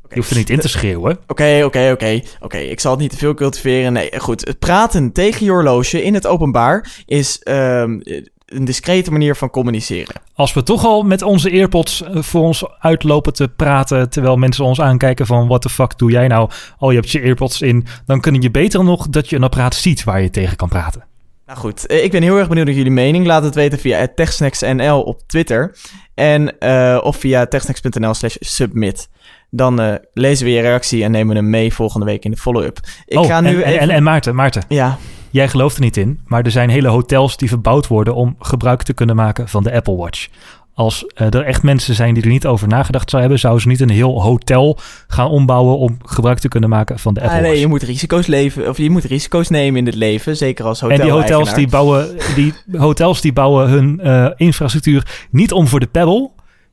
[0.08, 1.18] Je hoeft er niet in te schreeuwen.
[1.26, 2.20] Oké, oké, oké.
[2.40, 3.92] Oké, ik zal het niet te veel cultiveren.
[3.92, 4.46] Nee, goed.
[4.46, 7.98] Het praten tegen je horloge in het openbaar is ehm,
[8.46, 10.14] een discrete manier van communiceren.
[10.34, 14.10] Als we toch al met onze earpods eh, voor ons uitlopen te praten...
[14.10, 15.48] terwijl mensen ons aankijken van...
[15.48, 16.50] what the fuck doe jij nou?
[16.78, 17.86] Oh, je hebt je earpods in.
[18.06, 21.04] Dan kun je beter nog dat je een apparaat ziet waar je tegen kan praten.
[21.46, 23.26] Nou goed, eh, ik ben heel erg benieuwd naar jullie mening.
[23.26, 25.76] Laat het weten via techsnacksnl op Twitter.
[26.14, 29.08] En, eh, of via techsnacks.nl slash submit.
[29.50, 32.78] Dan lezen we je reactie en nemen we hem mee volgende week in de follow-up.
[33.06, 33.80] Ik oh, ga nu en, en, even...
[33.80, 34.64] en, en Maarten, Maarten.
[34.68, 34.98] ja,
[35.36, 38.82] jij gelooft er niet in, maar er zijn hele hotels die verbouwd worden om gebruik
[38.82, 40.28] te kunnen maken van de Apple Watch.
[40.74, 43.68] Als eh, er echt mensen zijn die er niet over nagedacht zouden hebben, zouden ze
[43.68, 47.40] niet een heel hotel gaan ombouwen om gebruik te kunnen maken van de Apple Ah,
[47.42, 47.62] nee, Watch.
[47.62, 50.96] je moet risico's leven, of je moet risico's nemen in het leven, zeker als hotel.
[50.98, 55.80] En die hotels die bouwen, die hotels die bouwen hun eh, infrastructuur niet om voor
[55.80, 56.30] de Pebble,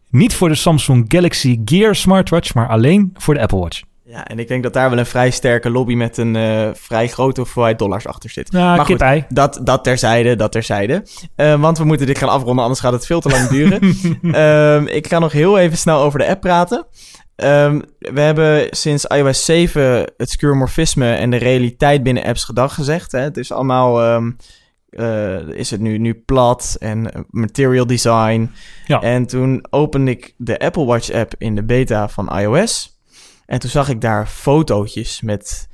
[0.10, 3.82] niet voor de Samsung Galaxy Gear smartwatch, maar alleen voor de Apple Watch.
[4.13, 7.08] Ja, en ik denk dat daar wel een vrij sterke lobby met een eh, vrij
[7.08, 8.52] grote hoeveelheid dollars achter zit.
[8.52, 11.06] Ja, maar goed, dat, dat terzijde, dat terzijde.
[11.36, 13.82] Eh, want we moeten dit gaan afronden, anders gaat het veel te lang duren.
[14.32, 16.86] Ehm, ik ga nog heel even snel over de app praten.
[17.36, 23.12] Ehm, we hebben sinds iOS 7 het skeuomorfisme en de realiteit binnen apps gedag gezegd.
[23.12, 23.19] Hè?
[23.19, 24.02] Het is allemaal...
[24.02, 24.32] ehm,
[24.89, 28.52] eh, is het nu, nu plat en material design.
[28.86, 29.02] Ja.
[29.02, 32.92] En toen opende ik de Apple Watch app in de beta van iOS.
[33.45, 35.67] En toen zag ik daar fotootjes met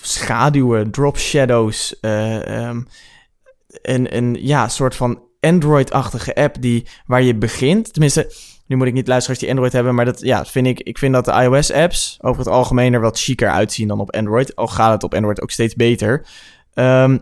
[0.00, 2.00] schaduwen, drop shadows.
[2.00, 2.82] eh, ehm,
[3.82, 7.92] een, een ja, soort van Android-achtige app die, waar je begint.
[7.92, 8.32] Tenminste,
[8.66, 10.98] nu moet ik niet luisteren als die Android hebben, maar dat ja, vind ik, ik
[10.98, 14.56] vind dat de iOS-apps over het algemeen er wat chiquer uitzien dan op Android.
[14.56, 16.26] Al gaat het op Android ook steeds beter.
[16.74, 17.18] Ehm,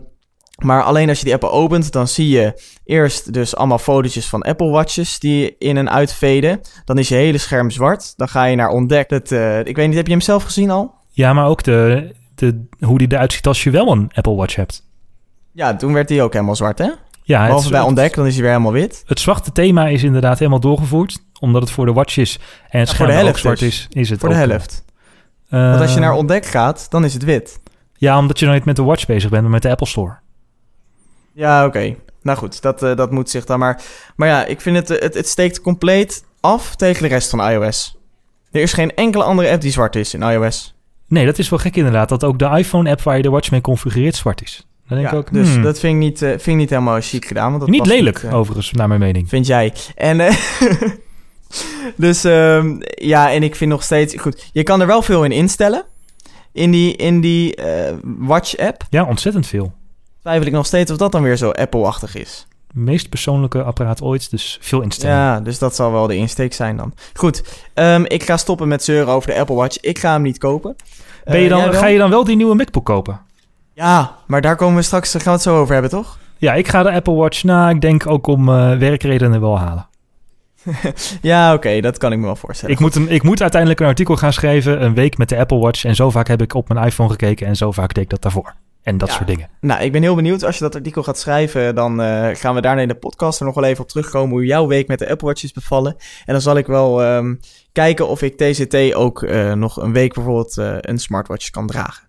[0.63, 4.41] maar alleen als je die app opent, dan zie je eerst dus allemaal fotootjes van
[4.41, 6.61] Apple Watches die in en uitveden.
[6.85, 8.13] Dan is je hele scherm zwart.
[8.17, 9.09] Dan ga je naar ontdek.
[9.09, 10.93] Dat, eh, ik weet niet, heb je hem zelf gezien al?
[11.09, 14.55] Ja, maar ook de, de, hoe die eruit ziet als je wel een Apple Watch
[14.55, 14.83] hebt.
[15.53, 16.89] Ja, toen werd hij ook helemaal zwart, hè?
[17.23, 19.03] Ja, Behalve bij ontdek, dan is hij weer helemaal wit.
[19.05, 21.23] het zwarte thema is inderdaad helemaal doorgevoerd.
[21.39, 23.59] Omdat het voor de watch is en het Ja, scherm voor de ook helft zwart
[23.59, 23.87] dus.
[23.89, 24.83] is, is het Voor de ook, helft.
[25.49, 27.59] eh, Want als je naar ontdek gaat, dan is het wit.
[27.93, 30.15] Ja, omdat je nog niet met de watch bezig bent, maar met de Apple Store.
[31.33, 31.95] Ja, oké.
[32.21, 33.81] Nou goed, dat, eh, dat moet zich dan maar...
[34.15, 35.13] Maar ja, ik vind het, eh, het...
[35.13, 37.95] Het steekt compleet af tegen de rest van iOS.
[38.51, 40.75] Er is geen enkele andere app die zwart is in iOS.
[41.07, 42.09] Nee, dat is wel gek inderdaad.
[42.09, 44.67] Dat ook de iPhone-app waar je de watch mee configureert zwart is.
[44.87, 46.69] Dan denk Ja, ik ook, dus hmm, dat vind ik, niet, eh, vind ik niet
[46.69, 47.49] helemaal chic gedaan.
[47.49, 49.29] Want dat niet lelijk, eh, overigens, naar mijn mening.
[49.29, 49.73] Vind jij.
[49.95, 50.17] En,
[51.95, 54.15] dus ehm, ja, en ik vind nog steeds...
[54.15, 55.85] Goed, je kan er wel veel in instellen.
[56.53, 57.57] In die, in die
[58.03, 58.83] Watch-app.
[58.89, 59.73] Ja, ontzettend veel.
[60.21, 62.47] Twijfel ik nog steeds of dat dan weer zo Apple-achtig is.
[62.73, 65.21] Meest persoonlijke apparaat ooit, dus veel instellingen.
[65.21, 66.93] Ja, dus dat zal wel de insteek zijn dan.
[67.13, 69.77] Goed, ehm, ik ga stoppen met zeuren over de Apple Watch.
[69.79, 70.75] Ik ga hem niet kopen.
[71.23, 73.19] Ben je Eh, dan, ga je dan wel die nieuwe MacBook kopen?
[73.73, 76.17] Ja, maar daar komen we straks, gaan we het zo over hebben, toch?
[76.37, 79.87] Ja, ik ga de Apple Watch, nou, ik denk ook om eh, werkredenen wel halen.
[81.21, 82.75] Ja, oké, dat kan ik me wel voorstellen.
[82.75, 85.57] Ik moet, een, ik moet uiteindelijk een artikel gaan schrijven, een week met de Apple
[85.57, 85.85] Watch.
[85.85, 88.21] En zo vaak heb ik op mijn iPhone gekeken en zo vaak deed ik dat
[88.21, 88.53] daarvoor.
[88.83, 89.15] En dat Ja.
[89.15, 89.49] soort dingen.
[89.61, 90.43] Nou, ik ben heel benieuwd.
[90.43, 93.45] Als je dat artikel gaat schrijven, dan eh, gaan we daarna in de podcast er
[93.45, 95.95] nog wel even op terugkomen hoe jouw week met de Apple Watch is bevallen.
[96.25, 97.35] En dan zal ik wel ehm,
[97.71, 102.03] kijken of ik TCT ook eh, nog een week bijvoorbeeld eh, een smartwatch kan dragen.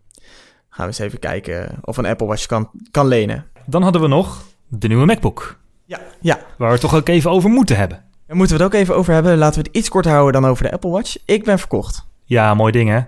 [0.69, 3.47] Gaan we eens even kijken of een Apple Watch kan, kan lenen.
[3.67, 5.59] Dan hadden we nog de nieuwe MacBook.
[5.85, 6.35] Ja, ja.
[6.59, 8.05] Waar we het toch ook even over moeten hebben.
[8.27, 9.39] Daar moeten we het ook even over hebben.
[9.39, 11.17] Laten we het iets korter houden dan over de Apple Watch.
[11.25, 12.07] Ik ben verkocht.
[12.25, 13.01] Ja, mooi ding hè?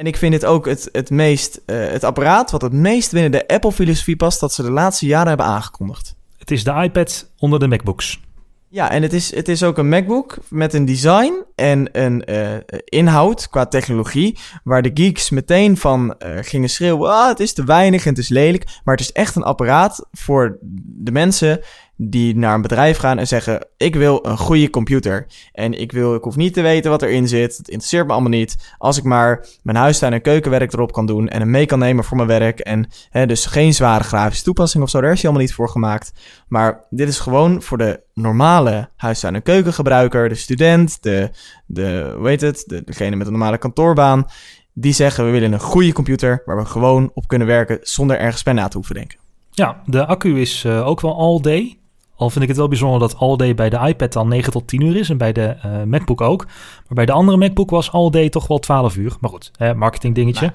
[0.00, 3.30] En ik vind het ook het, het meest, eh, het apparaat wat het meest binnen
[3.30, 6.14] de Apple-filosofie past dat ze de laatste jaren hebben aangekondigd.
[6.38, 8.20] Het is de iPad onder de MacBooks.
[8.68, 12.78] Ja, en het is, het is ook een MacBook met een design en een eh,
[12.84, 14.38] inhoud qua technologie.
[14.64, 18.18] Waar de geeks meteen van eh, gingen schreeuwen: ah, het is te weinig en het
[18.18, 18.64] is lelijk.
[18.84, 21.60] Maar het is echt een apparaat voor de mensen
[22.02, 25.26] die naar een bedrijf gaan en zeggen: Ik wil een goede computer.
[25.52, 27.56] En ik, wil, ik hoef niet te weten wat erin zit.
[27.56, 28.74] Het interesseert me allemaal niet.
[28.78, 32.04] Als ik maar mijn huistuin- en keukenwerk erop kan doen en hem mee kan nemen
[32.04, 32.58] voor mijn werk.
[32.58, 35.68] En hè, dus geen zware grafische toepassing of zo, daar is hij allemaal niet voor
[35.68, 36.12] gemaakt.
[36.48, 41.30] Maar dit is gewoon voor de normale huistuin- en keukengebruiker, de student, de,
[41.66, 44.26] de hoe heet het, de, degene met een normale kantoorbaan.
[44.72, 48.42] Die zeggen, we willen een goede computer waar we gewoon op kunnen werken zonder ergens
[48.42, 49.18] bij na te hoeven denken.
[49.50, 51.79] Ja, de accu is eh, ook wel all day.
[52.20, 54.66] Al vind ik het wel bijzonder dat all day bij de iPad dan 9 tot
[54.66, 56.44] 10 uur is en bij de eh, MacBook ook.
[56.46, 59.16] Maar bij de andere MacBook was all day toch wel 12 uur.
[59.20, 60.52] Maar goed, hè, marketing dingetje.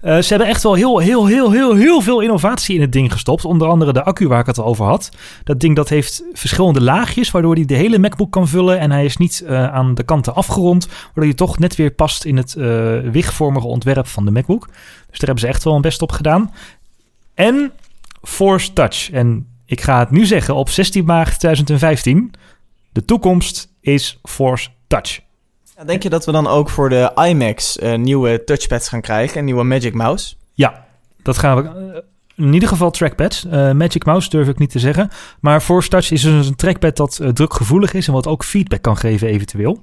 [0.00, 3.12] Eh, ze hebben echt wel heel, heel, heel, heel, heel veel innovatie in het ding
[3.12, 3.44] gestopt.
[3.44, 5.10] Onder andere de accu waar ik het al over had.
[5.44, 8.78] Dat ding dat heeft verschillende laagjes, waardoor hij de hele MacBook kan vullen.
[8.78, 12.24] En hij is niet eh, aan de kanten afgerond, waardoor hij toch net weer past
[12.24, 12.54] in het
[13.12, 14.66] wigvormige ontwerp van de MacBook.
[15.10, 16.52] Dus daar hebben ze echt wel een best op gedaan.
[17.34, 17.72] En
[18.22, 19.10] Force Touch.
[19.10, 22.30] En ik ga het nu zeggen op 16 maart 2015.
[22.92, 25.20] De toekomst is Force Touch.
[25.86, 29.44] Denk je dat we dan ook voor de iMacs eh, nieuwe touchpads gaan krijgen, een
[29.44, 30.34] nieuwe Magic Mouse?
[30.54, 30.84] Ja,
[31.22, 31.68] dat gaan we.
[31.68, 33.44] eh, In ieder geval trackpads.
[33.46, 35.08] Eh, Magic Mouse durf ik niet te zeggen.
[35.40, 38.96] Maar Force Touch is dus een trackpad dat drukgevoelig is en wat ook feedback kan
[38.96, 39.82] geven eventueel.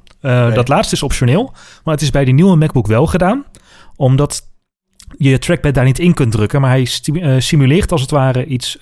[0.54, 3.46] Dat laatste is optioneel, maar het is bij die nieuwe MacBook wel gedaan.
[3.96, 4.42] Omdat
[5.18, 6.62] je trackpad daar niet in kunt drukken.
[6.62, 6.86] Maar hij
[7.40, 8.78] simuleert als het ware iets...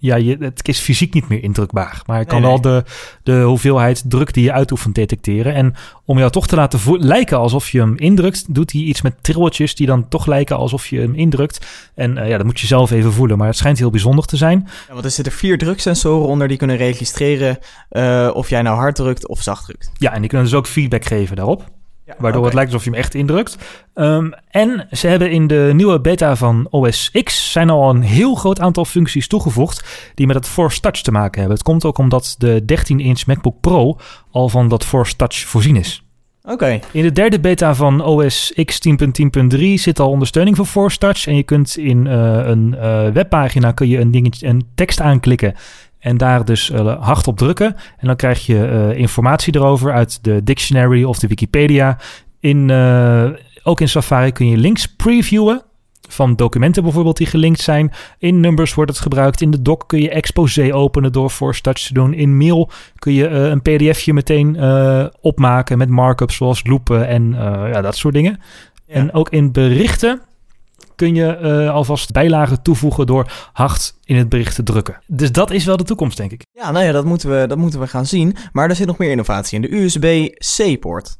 [0.00, 2.02] ja, je, het is fysiek niet meer indrukbaar.
[2.06, 2.84] Maar hij kan Nee, wel de,
[3.22, 5.54] de hoeveelheid druk die je uitoefent detecteren.
[5.54, 5.74] En
[6.04, 8.54] om jou toch te laten lijken alsof je hem indrukt...
[8.54, 11.66] doet hij iets met trilletjes die dan toch lijken alsof je hem indrukt.
[11.94, 13.38] En eh, ja, dat moet je zelf even voelen.
[13.38, 14.68] Maar het schijnt heel bijzonder te zijn.
[14.88, 18.94] Ja, want er zitten vier druksensoren onder die kunnen registreren eh, of jij nou hard
[18.94, 19.90] drukt of zacht drukt.
[19.98, 21.64] Ja, en die kunnen dus ook feedback geven daarop.
[22.10, 23.56] Ja, Waardoor het lijkt alsof je hem echt indrukt.
[23.94, 28.34] Ehm, en ze hebben in de nieuwe beta van OS X zijn al een heel
[28.34, 31.56] groot aantal functies toegevoegd die met het Force Touch te maken hebben.
[31.56, 33.96] Het komt ook omdat de 13-inch MacBook Pro
[34.30, 36.04] al van dat Force Touch voorzien is.
[36.42, 41.26] Oké, In de derde beta van OS X 10.10.3 zit al ondersteuning voor Force Touch.
[41.26, 45.54] En je kunt in eh, een eh, webpagina kun je een, dingetje, een tekst aanklikken.
[46.00, 47.76] En daar dus eh, hard op drukken.
[47.96, 51.98] En dan krijg je eh, informatie erover uit de dictionary of de Wikipedia.
[52.40, 53.28] In, eh,
[53.62, 55.62] ook in Safari kun je links previewen.
[56.08, 57.92] Van documenten bijvoorbeeld die gelinkt zijn.
[58.18, 59.40] In Numbers wordt het gebruikt.
[59.40, 62.14] In de doc kun je exposé openen door Force Touch te doen.
[62.14, 64.58] In Mail kun je eh, een pdfje meteen
[65.20, 67.34] opmaken met markups zoals loopen en
[67.72, 68.40] ja, dat soort dingen.
[68.86, 68.94] Ja.
[68.94, 70.20] En ook in berichten
[71.00, 75.02] kun je eh, alvast bijlagen toevoegen door hard in het bericht te drukken.
[75.06, 76.46] Dus dat is wel de toekomst, denk ik.
[76.52, 78.36] ja, nou ja, dat moeten, we, dat moeten we gaan zien.
[78.52, 79.70] Maar er zit nog meer innovatie in.
[79.70, 81.18] De USB-C-poort.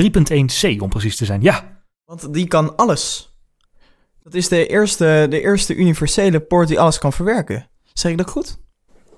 [0.00, 1.42] 3.1c om precies te zijn.
[1.42, 3.34] Ja, Want die kan alles.
[4.22, 7.68] Dat is de eerste, de eerste universele poort die alles kan verwerken.
[7.92, 8.58] Zeg ik dat goed?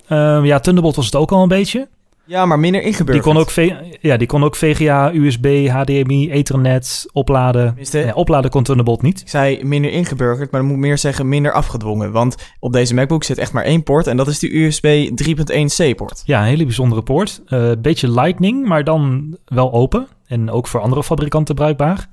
[0.08, 1.88] Ehm, ja Thunderbolt was het ook al een beetje.
[2.28, 3.24] Ja, maar minder Die ingeburgerd.
[3.26, 3.70] kon, ook V-
[4.00, 7.66] ja, die kon ook VGA, USB, HDMI, Ethernet, opladen.
[7.66, 9.20] Tenminste, Ja, opladen kon Thunderbolt niet.
[9.20, 12.12] Ik zei minder ingeburgerd, maar dan moet ik meer zeggen minder afgedwongen.
[12.12, 15.94] Want op deze MacBook zit echt maar één poort en dat is de USB 3.1c
[15.96, 16.22] poort.
[16.24, 17.42] Ja, een hele bijzondere poort.
[17.46, 20.06] Een beetje Lightning, maar dan wel open.
[20.26, 22.08] En ook voor andere fabrikanten bruikbaar.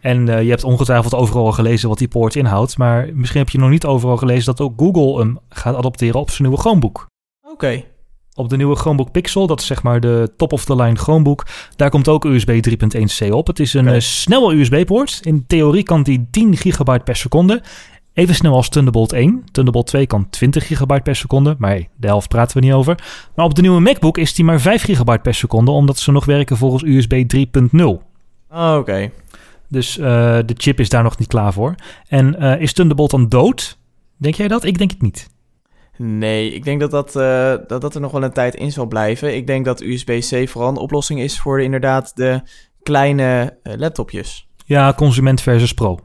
[0.00, 2.78] En eh, je hebt ongetwijfeld overal al gelezen wat die poort inhoudt.
[2.78, 6.30] Maar misschien heb je nog niet overal gelezen dat ook Google hem gaat adopteren op
[6.30, 7.06] zijn nieuwe Chromebook.
[7.52, 7.84] Oké.
[8.38, 11.46] Op de nieuwe Chromebook Pixel, dat is zeg maar de top-of-the-line Chromebook.
[11.76, 13.46] Daar komt ook USB 3.1c op.
[13.46, 13.94] Het is een Oké.
[13.94, 15.20] eh, snelle USB-poort.
[15.22, 17.62] In theorie kan die 10 gigabyte per seconde.
[18.12, 19.44] Even snel als Thunderbolt 1.
[19.52, 21.54] Thunderbolt 2 kan 20 gigabyte per seconde.
[21.58, 23.04] Maar de helft praten we niet over.
[23.34, 25.70] Maar op de nieuwe MacBook is die maar 5 gigabyte per seconde.
[25.70, 28.02] Omdat ze nog werken volgens USB 3.0.
[28.50, 29.10] Oké.
[29.68, 30.04] Dus eh,
[30.46, 31.74] de chip is daar nog niet klaar voor.
[32.08, 33.78] En eh, is Thunderbolt dan dood?
[34.16, 34.64] Denk jij dat?
[34.64, 35.28] Ik denk het niet.
[35.98, 38.86] Nee, ik denk dat dat, eh, dat dat er nog wel een tijd in zal
[38.86, 39.36] blijven.
[39.36, 42.40] Ik denk dat USB-C vooral een oplossing is voor inderdaad de
[42.82, 44.48] kleine eh, laptopjes.
[44.64, 45.98] Ja, consument versus pro.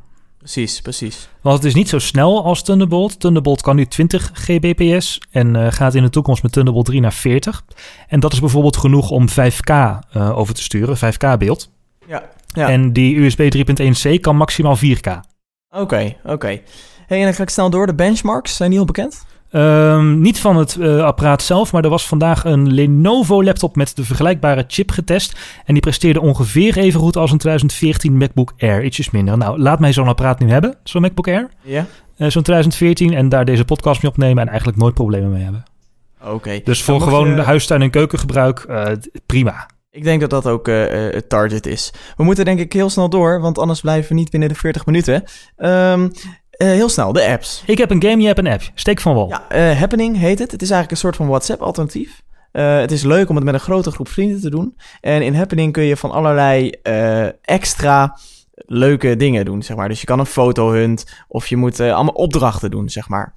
[0.43, 1.29] Precies, precies.
[1.41, 3.19] Want het is niet zo snel als Thunderbolt.
[3.19, 7.13] Thunderbolt kan nu 20 gbps en eh, gaat in de toekomst met Thunderbolt 3 naar
[7.13, 7.63] 40.
[8.07, 9.71] En dat is bijvoorbeeld genoeg om 5K
[10.11, 11.71] eh, over te sturen, 5K beeld.
[12.07, 12.29] Ja.
[12.47, 12.69] ja.
[12.69, 15.19] En die USB 3.1c kan maximaal 4K.
[15.69, 16.61] Oké, oké.
[17.07, 17.85] Hey, en dan ga ik snel door.
[17.85, 19.25] De benchmarks, zijn die al bekend?
[19.54, 23.95] Ehm, niet van het eh, apparaat zelf, maar er was vandaag een Lenovo laptop met
[23.95, 25.39] de vergelijkbare chip getest.
[25.66, 29.38] En die presteerde ongeveer even goed als een 2014 MacBook Air, ietsjes minder.
[29.38, 31.49] Nou, laat mij zo'n apparaat nu hebben, zo'n MacBook Air.
[31.62, 31.86] Ja.
[32.18, 35.64] Eh, zo'n 2014 en daar deze podcast mee opnemen en eigenlijk nooit problemen mee hebben.
[36.24, 36.60] Oké.
[36.64, 38.86] Dus voor gewoon je- huistuin- en keukengebruik, eh,
[39.26, 39.70] prima.
[39.91, 41.93] Ik denk dat dat ook het target is.
[42.18, 44.86] We moeten denk ik heel snel door, want anders blijven we niet binnen de 40
[44.86, 45.24] minuten.
[45.58, 46.10] Ehm,
[46.64, 47.64] eh, heel snel, de apps.
[47.66, 48.61] Ik heb een game, je hebt een app.
[48.74, 49.28] Steek van wal.
[49.28, 50.51] Ja, eh, Happening heet het.
[50.51, 52.22] Het is eigenlijk een soort van WhatsApp-alternatief.
[52.51, 54.78] Eh, het is leuk om het met een grote groep vrienden te doen.
[55.01, 56.70] En in Happening kun je van allerlei
[57.41, 58.18] extra
[58.74, 59.89] leuke dingen doen, zeg maar.
[59.89, 63.34] Dus je kan een fotohunt of je moet eh, allemaal opdrachten doen, zeg maar.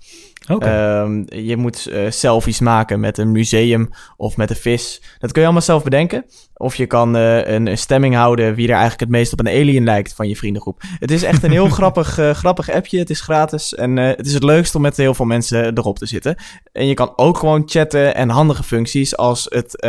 [0.49, 0.66] Oké.
[0.66, 5.03] Ehm, je moet eh, selfies maken met een museum of met een vis.
[5.18, 6.24] Dat kun je allemaal zelf bedenken.
[6.55, 9.49] Of je kan eh, een, een stemming houden wie er eigenlijk het meest op een
[9.49, 10.82] alien lijkt van je vriendengroep.
[10.99, 12.99] Het is echt een heel grappig, grappig appje.
[12.99, 16.07] Het is gratis en het is het leukst om met heel veel mensen erop te
[16.07, 16.37] zitten.
[16.72, 19.84] En je kan ook gewoon chatten en handige functies als het,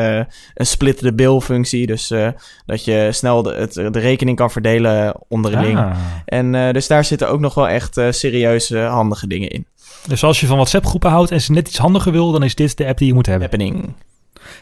[0.53, 1.85] een split the bill functie.
[1.85, 2.13] Dus
[2.65, 5.77] dat je snel de, het, de rekening kan verdelen onderling.
[5.77, 5.91] Ah.
[6.25, 9.65] En eh, dus daar zitten ook nog wel echt eh, serieuze handige dingen in.
[10.07, 12.77] Dus als je van WhatsApp-groepen houdt en ze net iets handiger wil, dan is dit
[12.77, 13.49] de app die je moet hebben.
[13.49, 13.93] Happening.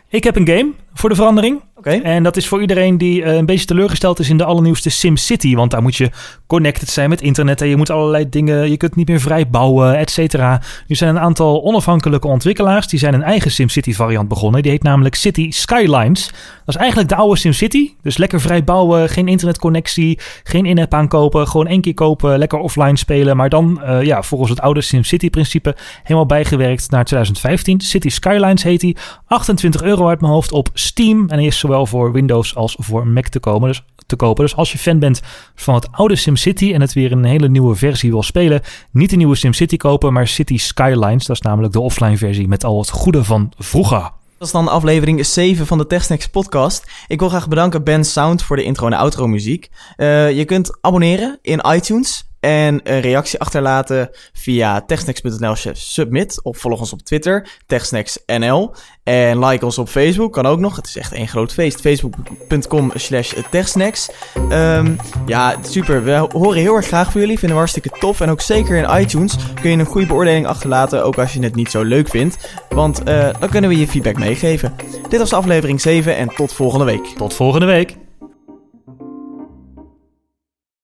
[0.10, 1.62] Ik heb een game voor de verandering.
[2.04, 5.56] En dat is voor iedereen die eh, een beetje teleurgesteld is in de allernieuwste SimCity.
[5.56, 6.10] Want daar moet je
[6.48, 9.98] connected zijn met internet en je moet allerlei dingen, je kunt niet meer vrij bouwen,
[9.98, 10.62] et cetera.
[10.88, 14.62] Nu zijn een aantal onafhankelijke ontwikkelaars, die zijn een eigen SimCity variant begonnen.
[14.62, 16.26] Die heet namelijk City Skylines.
[16.66, 17.94] Dat is eigenlijk de oude SimCity.
[18.02, 21.48] Dus lekker vrij bouwen, geen internetconnectie, geen in-app aankopen.
[21.48, 23.38] Gewoon één keer kopen, lekker offline spelen.
[23.38, 27.80] Maar dan eh, ja, volgens het oude SimCity principe helemaal bijgewerkt naar 2015.
[27.80, 28.98] City Skylines heet die.
[29.28, 31.30] 28 euro uit mijn hoofd op Steam.
[31.30, 33.68] En hij is zowel voor Windows als voor Mac te komen.
[33.68, 34.44] Dus te kopen.
[34.44, 35.22] Dus als je fan bent
[35.56, 39.16] van het oude SimCity en het weer een hele nieuwe versie wil spelen, niet de
[39.16, 41.26] nieuwe SimCity kopen, maar City Skylines.
[41.26, 44.12] Dat is namelijk de offline versie met al het goede van vroeger.
[44.38, 46.92] Dat is dan aflevering 7 van de TechSnacks podcast.
[47.08, 49.70] Ik wil graag bedanken Ben Sound voor de intro en outro muziek.
[49.98, 56.44] Uh, je kunt abonneren in iTunes en een reactie achterlaten via techsnacks.nl submit.
[56.44, 58.74] Of volg ons op Twitter, techsnacksnl.
[59.04, 60.76] En like ons op Facebook, kan ook nog.
[60.76, 61.82] Het is echt één groot feest.
[61.82, 64.10] Facebook.com slash techsnacks.
[64.52, 66.04] Um, ja, super.
[66.04, 67.40] We horen heel erg graag van jullie.
[67.40, 68.22] Vinden we hartstikke tof.
[68.22, 71.04] En ook zeker in iTunes kun je een goede beoordeling achterlaten.
[71.04, 72.38] Ook als je het niet zo leuk vindt.
[72.70, 74.76] Want uh, dan kunnen we je feedback meegeven.
[75.10, 77.06] Dit was aflevering 7 en tot volgende week.
[77.06, 78.05] Tot volgende week.